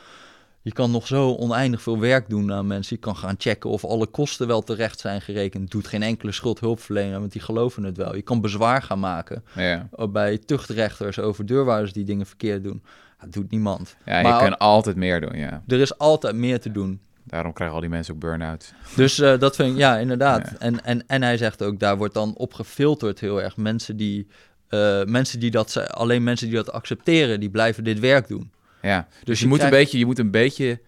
[0.68, 2.96] je kan nog zo oneindig veel werk doen aan mensen.
[2.96, 5.70] Je kan gaan checken of alle kosten wel terecht zijn gerekend.
[5.70, 8.14] Doet geen enkele schuldhulpverlener, want die geloven het wel.
[8.14, 9.88] Je kan bezwaar gaan maken Ja.
[10.08, 12.82] bij tuchtrechters over deurwaarders die dingen verkeerd doen.
[13.20, 13.96] Dat doet niemand.
[14.04, 15.62] Ja, Maar je kan altijd meer doen, ja.
[15.68, 17.00] Er is altijd meer te doen.
[17.24, 18.72] Daarom krijgen al die mensen ook burn-out.
[18.96, 20.50] Dus eh, dat vind ik, ja, inderdaad.
[20.50, 20.56] Ja.
[20.58, 23.56] En, en, en hij zegt ook, daar wordt dan op gefilterd heel erg.
[23.56, 24.26] Mensen die,
[24.68, 28.50] eh, mensen die dat, alleen mensen die dat accepteren, die blijven dit werk doen.
[28.88, 30.80] Ja, dus, Dus je, je moet een beetje, je moet een beetje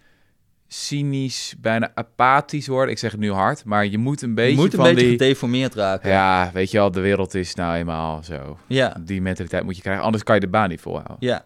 [0.72, 2.90] cynisch, bijna apathisch worden.
[2.90, 5.08] Ik zeg het nu hard, maar je moet een beetje je moet een van beetje
[5.08, 5.18] die...
[5.18, 6.10] gedeformeerd raken.
[6.10, 8.58] Ja, weet je wel, de wereld is nou eenmaal zo.
[8.66, 8.96] ja.
[9.00, 11.16] Die mentaliteit moet je krijgen, anders kan je de baan niet volhouden.
[11.18, 11.44] Ja,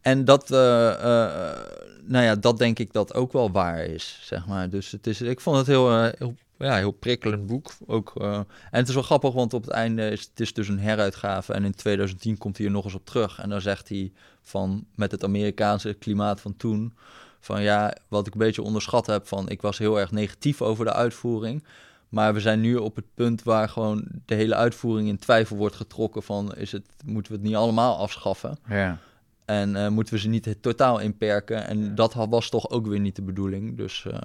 [0.00, 1.58] en dat, eh, eh,
[2.04, 4.70] nou ja, dat denk ik dat ook wel waar is, zeg maar.
[4.70, 7.72] Dus het is, ik vond het heel, eh, heel, ja, heel prikkelend boek.
[7.86, 10.78] Ook, en het is wel grappig, want op het einde is het is dus een
[10.78, 11.52] heruitgave.
[11.52, 13.38] En in 2010 komt hij er nog eens op terug.
[13.38, 14.12] En dan zegt hij
[14.42, 16.94] van, met het Amerikaanse klimaat van toen...
[17.40, 19.48] van ja, wat ik een beetje onderschat heb van...
[19.48, 21.64] ik was heel erg negatief over de uitvoering...
[22.12, 25.76] Maar we zijn nu op het punt waar gewoon de hele uitvoering in twijfel wordt
[25.76, 28.58] getrokken van is het, moeten we het niet allemaal afschaffen?
[28.68, 28.98] Ja.
[29.44, 31.66] En eh, moeten we ze niet het totaal inperken?
[31.66, 33.76] En dat was toch ook weer niet de bedoeling.
[33.76, 34.18] Dus, eh,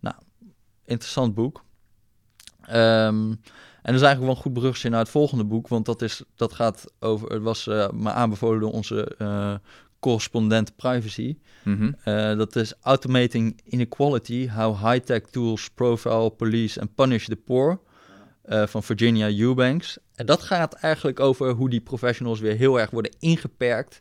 [0.00, 0.16] nou,
[0.84, 1.64] interessant boek.
[2.62, 3.34] Ehm,
[3.82, 5.68] en dat is eigenlijk wel een goed bruggetje naar het volgende boek.
[5.68, 7.32] Want dat, is, dat gaat over.
[7.32, 9.54] Het was eh me aanbevolen door onze eh,
[10.00, 11.38] correspondent privacy.
[11.64, 11.92] Mhm.
[12.04, 17.80] Eh, dat is Automating Inequality: How High-Tech Tools Profile, Police and Punish the Poor.
[18.50, 19.98] van Virginia Eubanks.
[20.14, 24.00] En dat gaat eigenlijk over hoe die professionals weer heel erg worden ingeperkt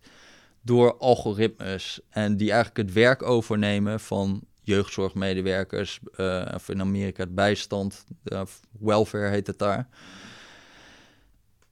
[0.62, 2.00] door algoritmes.
[2.10, 8.42] En die eigenlijk het werk overnemen van jeugdzorgmedewerkers, eh, of in Amerika het bijstand, eh,
[8.80, 9.88] welfare heet het daar.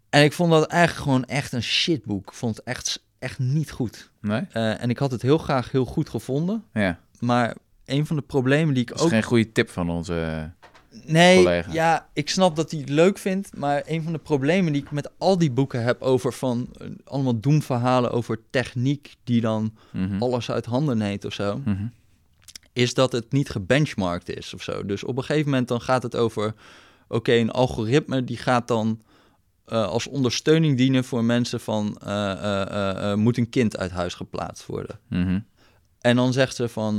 [0.10, 2.28] En ik vond dat eigenlijk gewoon echt een shitboek.
[2.28, 4.12] Ik vond het echt, echt niet goed.
[4.22, 4.42] Nee?
[4.52, 6.64] Eh, en ik had het heel graag heel goed gevonden.
[6.74, 7.00] Ja.
[7.20, 9.10] Maar een van de problemen die ik Dat is ook...
[9.10, 10.50] geen goede tip van onze...
[11.06, 11.72] Nee, collega.
[11.72, 13.58] ja, ik snap dat hij het leuk vindt.
[13.58, 16.70] Maar een van de problemen die ik met al die boeken heb over van...
[16.78, 20.22] eh, allemaal doemverhalen over techniek die dan Mhm.
[20.22, 21.62] alles uit handen neemt of zo...
[21.66, 21.86] Mhm.
[22.76, 24.86] Is dat het niet gebenchmarkt is of zo.
[24.86, 26.54] Dus op een gegeven moment dan gaat het over...
[27.08, 29.02] Oké, een algoritme die gaat dan
[29.66, 31.98] eh, als ondersteuning dienen voor mensen van...
[32.04, 35.00] eh, eh, moet een kind uit huis geplaatst worden?
[35.10, 35.40] Mhm.
[36.00, 36.96] En dan zegt ze van,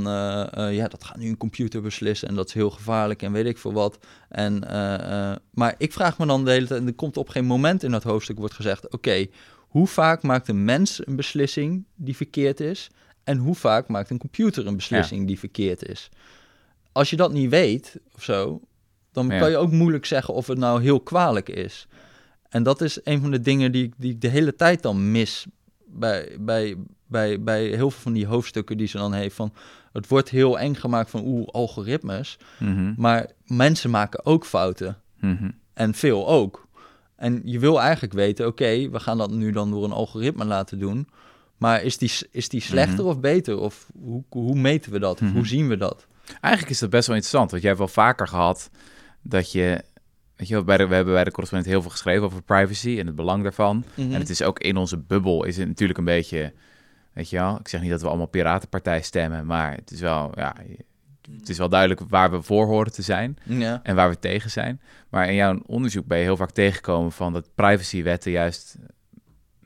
[0.71, 3.57] ja, dat gaat nu een computer beslissen en dat is heel gevaarlijk en weet ik
[3.57, 3.99] veel wat.
[4.29, 4.59] En,
[5.51, 7.91] maar ik vraag me dan de hele tijd, en er komt op geen moment in
[7.91, 12.89] dat hoofdstuk wordt gezegd, oké, hoe vaak maakt een mens een beslissing die verkeerd is
[13.27, 16.09] en hoe vaak maakt een computer een beslissing die verkeerd is?
[16.91, 18.61] Als je dat niet weet of zo,
[19.11, 19.39] dan Ja.
[19.39, 21.87] kan je ook moeilijk zeggen of het nou heel kwalijk is.
[22.49, 25.11] En dat is een van de dingen die, ik- die ik de hele tijd dan
[25.11, 25.45] mis
[25.85, 26.75] bij, bij,
[27.07, 29.35] bij, bij heel veel van die hoofdstukken die ze dan heeft.
[29.35, 29.53] Van,
[29.91, 32.37] het wordt heel eng gemaakt van oeh, algoritmes.
[32.59, 32.93] Mhm.
[32.97, 34.97] Maar mensen maken ook fouten.
[35.19, 35.49] Mhm.
[35.73, 36.67] En veel ook.
[37.15, 40.79] En je wil eigenlijk weten, oké, we gaan dat nu dan door een algoritme laten
[40.79, 41.07] doen.
[41.57, 43.07] Maar is die, is die slechter Mhm.
[43.07, 43.57] of beter?
[43.59, 45.13] Of hoe, hoe meten we dat?
[45.13, 45.33] Of Mhm.
[45.35, 46.07] hoe zien we dat?
[46.41, 48.69] Eigenlijk is dat best wel interessant, want jij hebt wel vaker gehad
[49.21, 49.81] dat je...
[50.35, 52.99] Weet je, wel, bij de, we hebben bij de correspondent heel veel geschreven over privacy
[52.99, 53.83] en het belang daarvan.
[53.95, 54.13] Mhm.
[54.13, 56.53] En het is ook in onze bubbel is het natuurlijk een beetje...
[57.13, 60.31] Weet je wel, ik zeg niet dat we allemaal piratenpartij stemmen, maar het is wel...
[60.35, 60.55] Ja,
[61.39, 63.79] het is wel duidelijk waar we voor horen te zijn Ja.
[63.83, 64.81] en waar we tegen zijn.
[65.09, 68.77] Maar in jouw onderzoek ben je heel vaak tegengekomen van dat privacywetten juist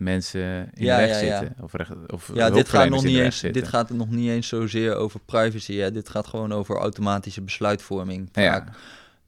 [0.01, 1.39] mensen in Ja, de weg ja, ja.
[1.39, 1.63] zitten.
[1.63, 3.61] Of, recht, of Ja, dit gaat, nog niet eens, zitten.
[3.61, 5.75] dit gaat nog niet eens zozeer over privacy.
[5.75, 5.91] Hè.
[5.91, 8.29] Dit gaat gewoon over automatische besluitvorming.
[8.31, 8.69] Vaak.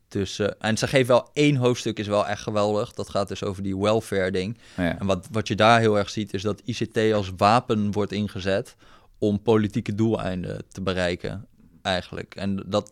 [0.07, 2.93] Dus, eh, en ze geven wel één hoofdstuk, is wel echt geweldig.
[2.93, 4.57] Dat gaat dus over die welfare ding.
[4.77, 4.99] Ja.
[4.99, 8.75] En wat, wat je daar heel erg ziet, is dat ICT als wapen wordt ingezet
[9.17, 11.45] om politieke doeleinden te bereiken,
[11.81, 12.35] eigenlijk.
[12.35, 12.91] En dat,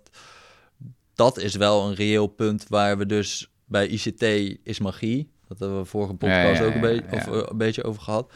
[1.16, 4.22] dat is wel een reëel punt waar we dus bij ICT
[4.64, 5.32] is magie.
[5.52, 8.32] Dat hebben we vorige podcast Ja, ja, ook een, beetje, of, een beetje over gehad.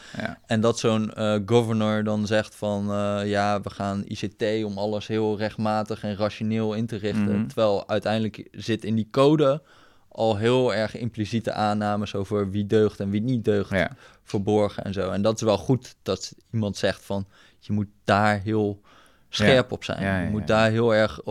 [0.46, 5.08] En dat zo'n eh, governor dan zegt van eh, ja, we gaan ICT om alles
[5.08, 7.38] heel rechtmatig en rationeel in te richten.
[7.38, 7.48] Mhm.
[7.48, 9.62] Terwijl uiteindelijk zit in die code
[10.08, 13.96] al heel erg impliciete aannames over wie deugt en wie niet deugt Ja.
[14.24, 15.10] verborgen en zo.
[15.12, 17.28] En dat is wel goed dat iemand zegt van
[17.60, 18.82] je moet daar heel
[19.30, 20.04] scherp op zijn.
[20.04, 21.22] Ja, je moet daar heel erg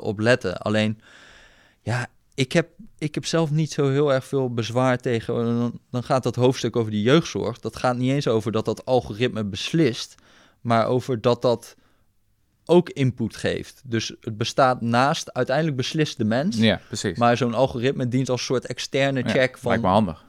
[0.00, 0.58] op letten.
[0.58, 1.00] Alleen
[1.80, 2.68] ja, ik heb,
[2.98, 5.34] ik heb zelf niet zo heel erg veel bezwaar tegen.
[5.34, 7.60] Dan, dan gaat dat hoofdstuk over die jeugdzorg.
[7.60, 10.14] Dat gaat niet eens over dat dat algoritme beslist,
[10.60, 11.76] maar over dat dat
[12.64, 13.82] ook input geeft.
[13.84, 16.56] Dus het bestaat naast, uiteindelijk beslist de mens.
[16.56, 17.18] Ja, precies.
[17.18, 19.70] Maar zo'n algoritme dient als soort externe Ja, check van...
[19.70, 20.24] Lijkt me handig.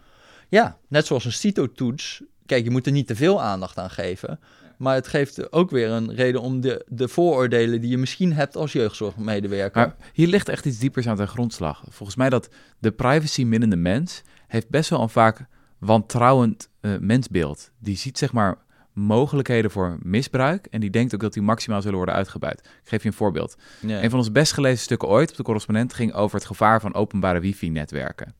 [0.49, 2.23] Ja, net zoals een CITO-toets.
[2.45, 4.39] Kijk, je moet er niet te veel aandacht aan geven.
[4.77, 8.55] Maar het geeft ook weer een reden om de, de vooroordelen die je misschien hebt
[8.55, 9.81] als jeugdzorgmedewerker.
[9.81, 11.83] Maar hier ligt echt iets diepers aan de grondslag.
[11.89, 12.49] Volgens mij dat
[12.79, 15.45] de privacy minnende mens heeft best wel een vaak
[15.77, 17.71] wantrouwend eh, mensbeeld.
[17.79, 18.57] Die ziet zeg maar
[18.93, 22.59] mogelijkheden voor misbruik en die denkt ook dat die maximaal zullen worden uitgebuit.
[22.59, 23.55] Ik geef je een voorbeeld.
[23.81, 26.93] Een van onze best gelezen stukken ooit op de correspondent ging over het gevaar van
[26.93, 28.33] openbare wifi-netwerken.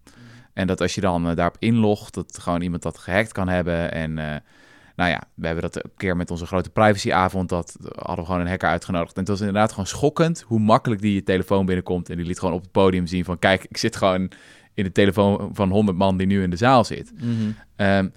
[0.53, 3.91] En dat als je dan eh, daarop inlogt, dat gewoon iemand dat gehackt kan hebben.
[3.91, 4.35] En eh,
[4.95, 8.41] nou ja, we hebben dat een keer met onze grote privacyavond, dat hadden we gewoon
[8.41, 9.13] een hacker uitgenodigd.
[9.13, 12.09] En het was inderdaad gewoon schokkend hoe makkelijk die je telefoon binnenkomt.
[12.09, 14.31] En die liet gewoon op het podium zien van, kijk, ik zit gewoon
[14.73, 17.11] in de telefoon van 100 man die nu in de zaal zit.
[17.15, 17.51] Mhm.
[17.75, 18.09] Ehm,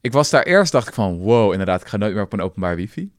[0.00, 2.40] ik was daar eerst, dacht ik van, wow, inderdaad, ik ga nooit meer op een
[2.40, 3.10] openbaar wifi.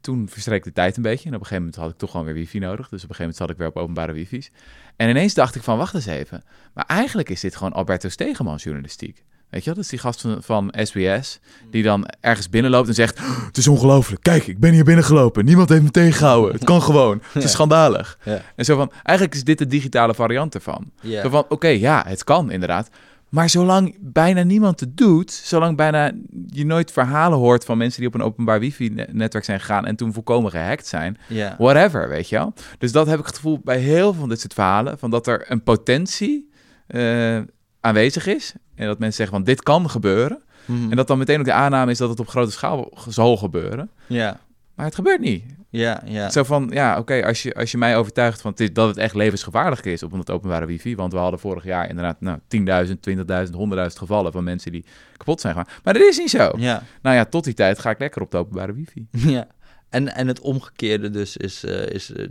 [0.00, 2.26] Toen verstreek de tijd een beetje en op een gegeven moment had ik toch gewoon
[2.26, 2.88] weer wifi nodig.
[2.88, 4.50] Dus op een gegeven moment zat ik weer op openbare wifi's.
[4.96, 6.42] En ineens dacht ik van, wacht eens even.
[6.74, 9.24] Maar eigenlijk is dit gewoon Alberto Stegeman journalistiek.
[9.50, 11.40] Weet je wel, dat is die gast van, van SBS,
[11.70, 13.18] die dan ergens binnenloopt en zegt...
[13.46, 15.44] Het is ongelooflijk, kijk, ik ben hier binnengelopen.
[15.44, 16.54] Niemand heeft me tegengehouden.
[16.54, 17.22] Het kan gewoon.
[17.32, 18.18] Het is schandalig.
[18.24, 18.42] Ja.
[18.56, 20.90] En zo van, eigenlijk is dit de digitale variant ervan.
[21.00, 21.22] Ja.
[21.22, 22.88] Zo van, oké, ja, het kan inderdaad.
[23.28, 26.12] Maar zolang bijna niemand het doet, zolang bijna
[26.46, 30.12] je nooit verhalen hoort van mensen die op een openbaar wifi-netwerk zijn gegaan en toen
[30.12, 31.54] volkomen gehackt zijn, Ja.
[31.58, 32.52] whatever, weet je wel.
[32.78, 35.26] Dus dat heb ik het gevoel bij heel veel van dit soort verhalen, van dat
[35.26, 36.50] er een potentie
[36.86, 37.38] eh,
[37.80, 40.42] aanwezig is en dat mensen zeggen van dit kan gebeuren.
[40.64, 40.90] Mhm.
[40.90, 43.90] En dat dan meteen ook de aanname is dat het op grote schaal zal gebeuren.
[44.06, 44.40] ja.
[44.74, 45.44] Maar het gebeurt niet.
[45.70, 46.30] Ja, ja.
[46.30, 49.14] Zo van, ja, oké, als, je, als je mij overtuigt van is, dat het echt
[49.14, 52.38] levensgevaarlijk is op het openbare wifi, want we hadden vorig jaar inderdaad nou,
[52.86, 53.52] 10.000, 20.000,
[53.86, 54.84] 100.000 gevallen van mensen die
[55.16, 55.54] kapot zijn.
[55.54, 56.52] Maar dat is niet zo.
[56.56, 56.82] Ja.
[57.02, 59.06] Nou ja, tot die tijd ga ik lekker op de openbare wifi.
[59.36, 59.46] Ja,
[59.88, 62.26] en, en het omgekeerde dus is, eh, is eh,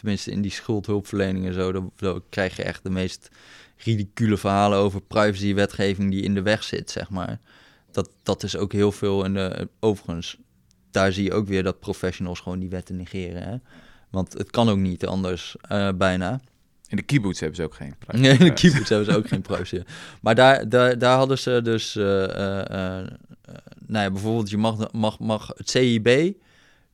[0.00, 3.28] tenminste in die schuldhulpverlening en zo, dan, dan krijg je echt de meest
[3.76, 7.40] ridicule verhalen over privacywetgeving die in de weg zit, zeg maar.
[7.90, 10.38] Dat, dat is ook heel veel in de, overigens,
[10.90, 13.56] daar zie je ook weer dat professionals gewoon die wetten negeren, hè.
[14.10, 16.40] Want het kan ook niet anders, eh, bijna.
[16.88, 18.22] In de kibbutz hebben ze ook geen privacy.
[18.22, 19.82] Nee, de keepers hebben ze ook geen privacy.
[20.20, 21.96] Maar daar, daar, daar hadden ze dus...
[21.96, 23.54] eh, eh, eh, eh,
[23.86, 26.34] nou ja, bijvoorbeeld, je mag, mag, mag het CIB...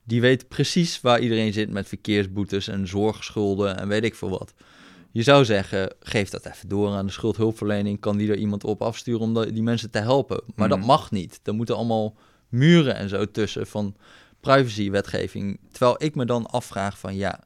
[0.07, 4.55] Die weet precies waar iedereen zit met verkeersboetes en zorgschulden en weet ik veel wat.
[5.13, 8.01] Je zou zeggen, geef dat even door aan de schuldhulpverlening.
[8.01, 10.41] Kan die er iemand op afsturen om die mensen te helpen?
[10.55, 10.79] Maar Mhm.
[10.79, 11.41] dat mag niet.
[11.43, 12.17] Er moeten allemaal
[12.49, 13.97] muren en zo tussen van
[14.41, 15.61] privacywetgeving.
[15.71, 17.41] Terwijl ik me dan afvraag van ja,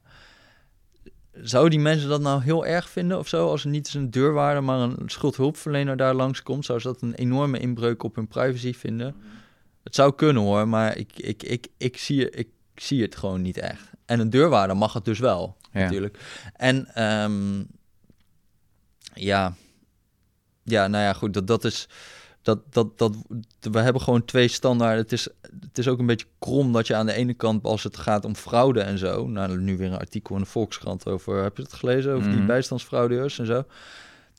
[1.33, 3.47] zou die mensen dat nou heel erg vinden of zo?
[3.49, 7.13] Als er niet eens een deurwaarder, maar een schuldhulpverlener daar langskomt, zou ze dat een
[7.13, 9.15] enorme inbreuk op hun privacy vinden?
[9.83, 13.57] Het zou kunnen hoor, maar ik, ik, ik, ik, zie, ik zie het gewoon niet
[13.57, 13.89] echt.
[14.05, 15.79] En een deurwaarder mag het dus wel, Ja.
[15.79, 16.19] natuurlijk.
[16.55, 17.63] En ehm,
[19.13, 19.53] ja,
[20.63, 21.87] ja, nou ja, goed, dat, dat is...
[22.41, 23.15] Dat, dat, dat,
[23.59, 25.01] we hebben gewoon twee standaarden.
[25.01, 25.27] Het is,
[25.61, 28.25] het is ook een beetje krom dat je aan de ene kant, als het gaat
[28.25, 29.27] om fraude en zo.
[29.27, 31.43] Nou, nu weer een artikel in de Volkskrant over.
[31.43, 32.13] Heb je het gelezen?
[32.13, 32.47] Over die Mhm.
[32.47, 33.63] bijstandsfraudeurs en zo.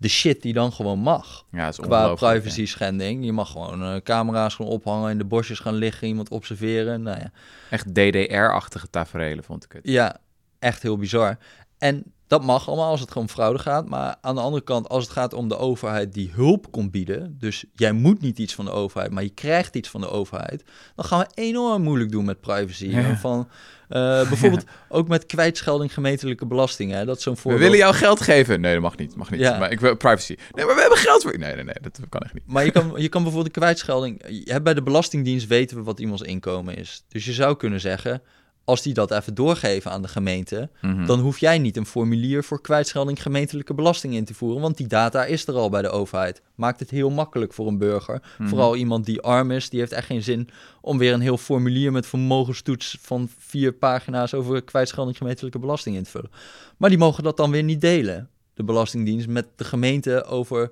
[0.03, 1.45] De shit die dan gewoon mag.
[1.51, 3.25] Ja, is Qua privacy schending.
[3.25, 7.03] Je mag gewoon eh, camera's gewoon ophangen, in de bosjes gaan liggen, iemand observeren.
[7.03, 7.31] Nou ja.
[7.71, 9.81] Echt DDR-achtige tafereelen vond ik het.
[9.85, 10.17] ja,
[10.59, 11.39] echt heel bizar.
[11.79, 13.89] En dat mag allemaal als het gewoon om fraude gaat.
[13.89, 17.37] Maar aan de andere kant, als het gaat om de overheid die hulp komt bieden.
[17.39, 20.65] Dus jij moet niet iets van de overheid, maar je krijgt iets van de overheid.
[20.97, 22.87] Dan gaan we enorm moeilijk doen met privacy.
[22.87, 23.17] Ja.
[23.17, 23.49] Van,
[23.89, 26.99] eh, bijvoorbeeld ook met kwijtschelding gemeentelijke belastingen.
[26.99, 27.05] Hè?
[27.05, 27.63] Dat is zo'n We voorbeeld.
[27.63, 28.61] willen jou geld geven.
[28.61, 29.17] Nee, dat mag niet.
[29.17, 29.41] Mag niet.
[29.41, 29.59] Ja.
[29.59, 30.37] Maar ik wil privacy.
[30.53, 31.39] Nee, maar we hebben geld voor.
[31.39, 31.77] Nee, nee, nee.
[31.81, 32.47] Dat kan echt niet.
[32.47, 34.23] Maar je kan, je kan bijvoorbeeld de kwijtschelding...
[34.29, 37.05] Je hebt bij de Belastingdienst weten we wat iemands inkomen is.
[37.09, 38.23] Dus je zou kunnen zeggen,
[38.65, 40.71] als die dat even doorgeven aan de gemeente...
[40.81, 41.07] Mhm.
[41.07, 44.87] dan hoef jij niet een formulier voor kwijtschelding gemeentelijke belasting in te voeren, want die
[44.87, 46.43] data is er al bij de overheid.
[46.55, 48.23] Maakt het heel makkelijk voor een burger.
[48.39, 48.49] Mhm.
[48.49, 50.49] Vooral iemand die arm is, die heeft echt geen zin
[50.81, 56.03] om weer een heel formulier met vermogenstoets van vier pagina's over kwijtschelding gemeentelijke belasting in
[56.03, 56.31] te vullen.
[56.77, 58.29] Maar die mogen dat dan weer niet delen.
[58.55, 60.71] De Belastingdienst met de gemeente over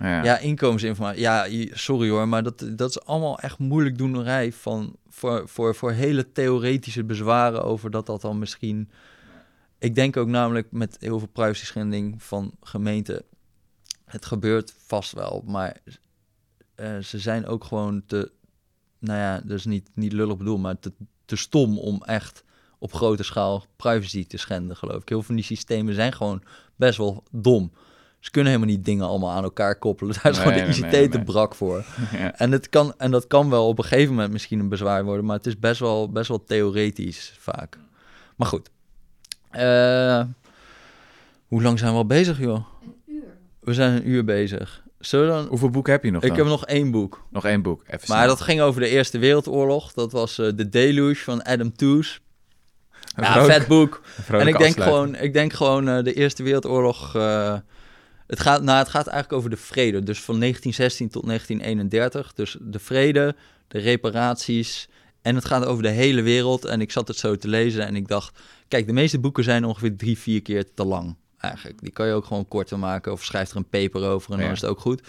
[0.00, 0.38] Ja.
[0.38, 1.20] inkomensinformatie.
[1.20, 5.92] Ja, sorry hoor, maar dat, dat is allemaal echt moeilijk doenerij van, voor, voor, voor
[5.92, 8.90] hele theoretische bezwaren over dat dat dan misschien...
[9.78, 13.22] Ik denk ook namelijk met heel veel privacy schending van gemeenten,
[14.04, 15.76] het gebeurt vast wel, maar
[16.74, 18.30] eh, ze zijn ook gewoon te,
[18.98, 20.92] nou ja, dus niet, niet lullig bedoeld, maar te,
[21.24, 22.44] te stom om echt
[22.78, 25.08] op grote schaal privacy te schenden, geloof ik.
[25.08, 26.42] Heel veel van die systemen zijn gewoon
[26.76, 27.72] best wel dom.
[28.20, 30.14] Ze kunnen helemaal niet dingen allemaal aan elkaar koppelen.
[30.22, 31.24] Daar is Nee, gewoon de ICT nee, te nee.
[31.26, 31.84] brak voor.
[32.18, 32.34] Ja.
[32.38, 35.24] En, het kan, en dat kan wel op een gegeven moment misschien een bezwaar worden,
[35.24, 37.78] maar het is best wel, best wel theoretisch vaak.
[38.36, 38.70] Maar goed.
[39.50, 40.22] Eh,
[41.46, 42.64] hoe lang zijn we al bezig, joh?
[42.82, 43.22] Een uur.
[43.60, 44.82] We zijn een uur bezig.
[44.98, 45.46] Dan...
[45.46, 46.38] Hoeveel boeken heb je nog Ik dan?
[46.38, 47.24] heb nog één boek.
[47.30, 47.80] Nog één boek.
[47.82, 48.26] Even Maar snel.
[48.28, 49.92] dat ging over de Eerste Wereldoorlog.
[49.92, 52.18] Dat was eh The Deluge van Adam Tooze.
[53.14, 54.00] Een Ja, vet boek.
[54.28, 54.84] een En ik denk afsluiting.
[54.84, 57.14] gewoon, ik denk gewoon eh, de Eerste Wereldoorlog.
[57.16, 57.54] eh,
[58.28, 60.02] het, gaat, nou, het gaat eigenlijk over de vrede.
[60.02, 62.32] Dus van 1916 tot 1931.
[62.34, 63.34] Dus de vrede,
[63.68, 64.88] de reparaties.
[65.22, 66.64] En het gaat over de hele wereld.
[66.64, 68.38] En ik zat het zo te lezen en ik dacht...
[68.68, 71.16] Kijk, de meeste boeken zijn ongeveer drie, vier keer te lang.
[71.38, 71.80] Eigenlijk.
[71.80, 73.12] Die kan je ook gewoon korter maken.
[73.12, 74.44] Of schrijf er een paper over en Ja.
[74.44, 75.02] dan is het ook goed.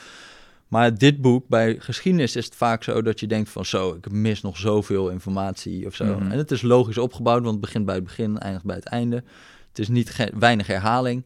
[0.68, 3.66] Maar dit boek, bij geschiedenis is het vaak zo dat je denkt van...
[3.66, 6.06] Zo, ik mis nog zoveel informatie of zo.
[6.06, 6.32] Mhm.
[6.32, 9.24] En het is logisch opgebouwd, want het begint bij het begin, eindigt bij het einde.
[9.70, 11.26] Het is niet weinig herhaling.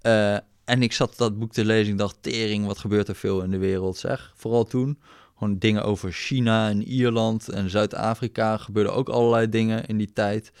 [0.00, 3.14] Eh, en ik zat dat boek te lezen en ik dacht, tering, wat gebeurt er
[3.14, 4.32] veel in de wereld, zeg.
[4.36, 4.98] Vooral toen.
[5.38, 8.56] Gewoon dingen over China en Ierland en Zuid-Afrika.
[8.56, 10.52] Gebeurden ook allerlei dingen in die tijd.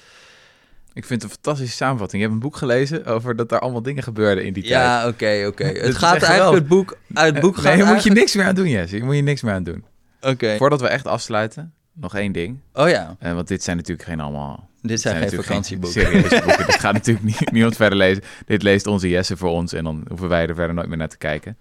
[0.92, 2.22] Ik vind het een fantastische samenvatting.
[2.22, 4.74] Je hebt een boek gelezen over dat er allemaal dingen gebeurden in die tijd.
[4.74, 5.64] Ja, oké, oké.
[5.86, 6.98] Het gaat eigenlijk het boek...
[7.14, 8.96] Uit het boek gaat nee, daar moet je niks meer aan doen, Jesse.
[8.96, 9.84] Hier moet je niks meer aan doen.
[10.20, 10.56] Oké.
[10.56, 12.58] Voordat we echt afsluiten, nog één ding.
[12.72, 14.69] Oh ja, Eh, want dit zijn natuurlijk geen allemaal...
[14.82, 16.02] dit zijn geen vakantieboeken.
[16.02, 16.66] serieuze boeken.
[16.66, 18.22] Dit gaat natuurlijk niet, niemand verder lezen.
[18.46, 21.08] Dit leest onze Jesse voor ons en dan hoeven wij er verder nooit meer naar
[21.08, 21.58] te kijken.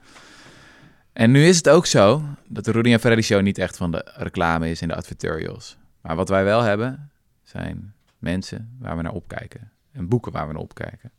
[1.13, 3.91] En nu is het ook zo dat de Rudy en Freddy Show niet echt van
[3.91, 5.77] de reclame is en de advertorials.
[6.01, 7.11] Maar wat wij wel hebben,
[7.43, 9.71] zijn mensen waar we naar opkijken.
[9.91, 11.11] En boeken waar we naar opkijken.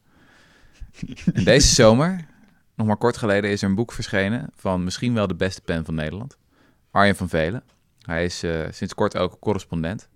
[1.34, 2.26] En deze zomer,
[2.74, 5.84] nog maar kort geleden, is er een boek verschenen van misschien wel de beste pen
[5.84, 6.36] van Nederland.
[6.90, 7.62] Arjen van Velen.
[8.01, 10.09] Hij is eh, sinds kort ook correspondent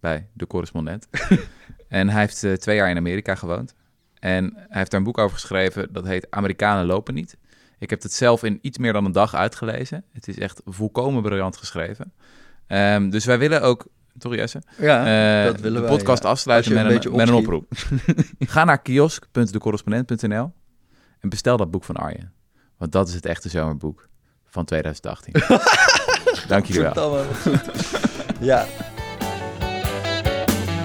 [0.00, 1.08] bij De Correspondent.
[1.88, 3.74] en hij heeft eh, twee jaar in Amerika gewoond.
[4.14, 7.36] En hij heeft daar een boek over geschreven, dat heet Amerikanen lopen niet.
[7.78, 10.04] Ik heb het zelf in iets meer dan een dag uitgelezen.
[10.12, 12.12] Het is echt volkomen briljant geschreven.
[12.66, 13.86] Ehm, dus wij willen ook,
[14.18, 14.98] toch Jesse, Ja,
[15.40, 16.28] eh, dat willen de wij, podcast ja.
[16.28, 17.72] afsluiten met een met een oproep.
[18.38, 20.52] Ga naar kiosk.decorrespondent.nl
[21.20, 22.32] en bestel dat boek van Arjen.
[22.76, 24.08] Want dat is het echte zomerboek
[24.44, 25.32] van 2018.
[26.48, 27.24] Dank jullie wel.
[28.40, 28.66] Ja.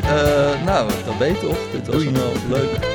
[0.05, 1.57] Eh, nou, dat weet toch.
[1.71, 2.94] Dit was wel leuk.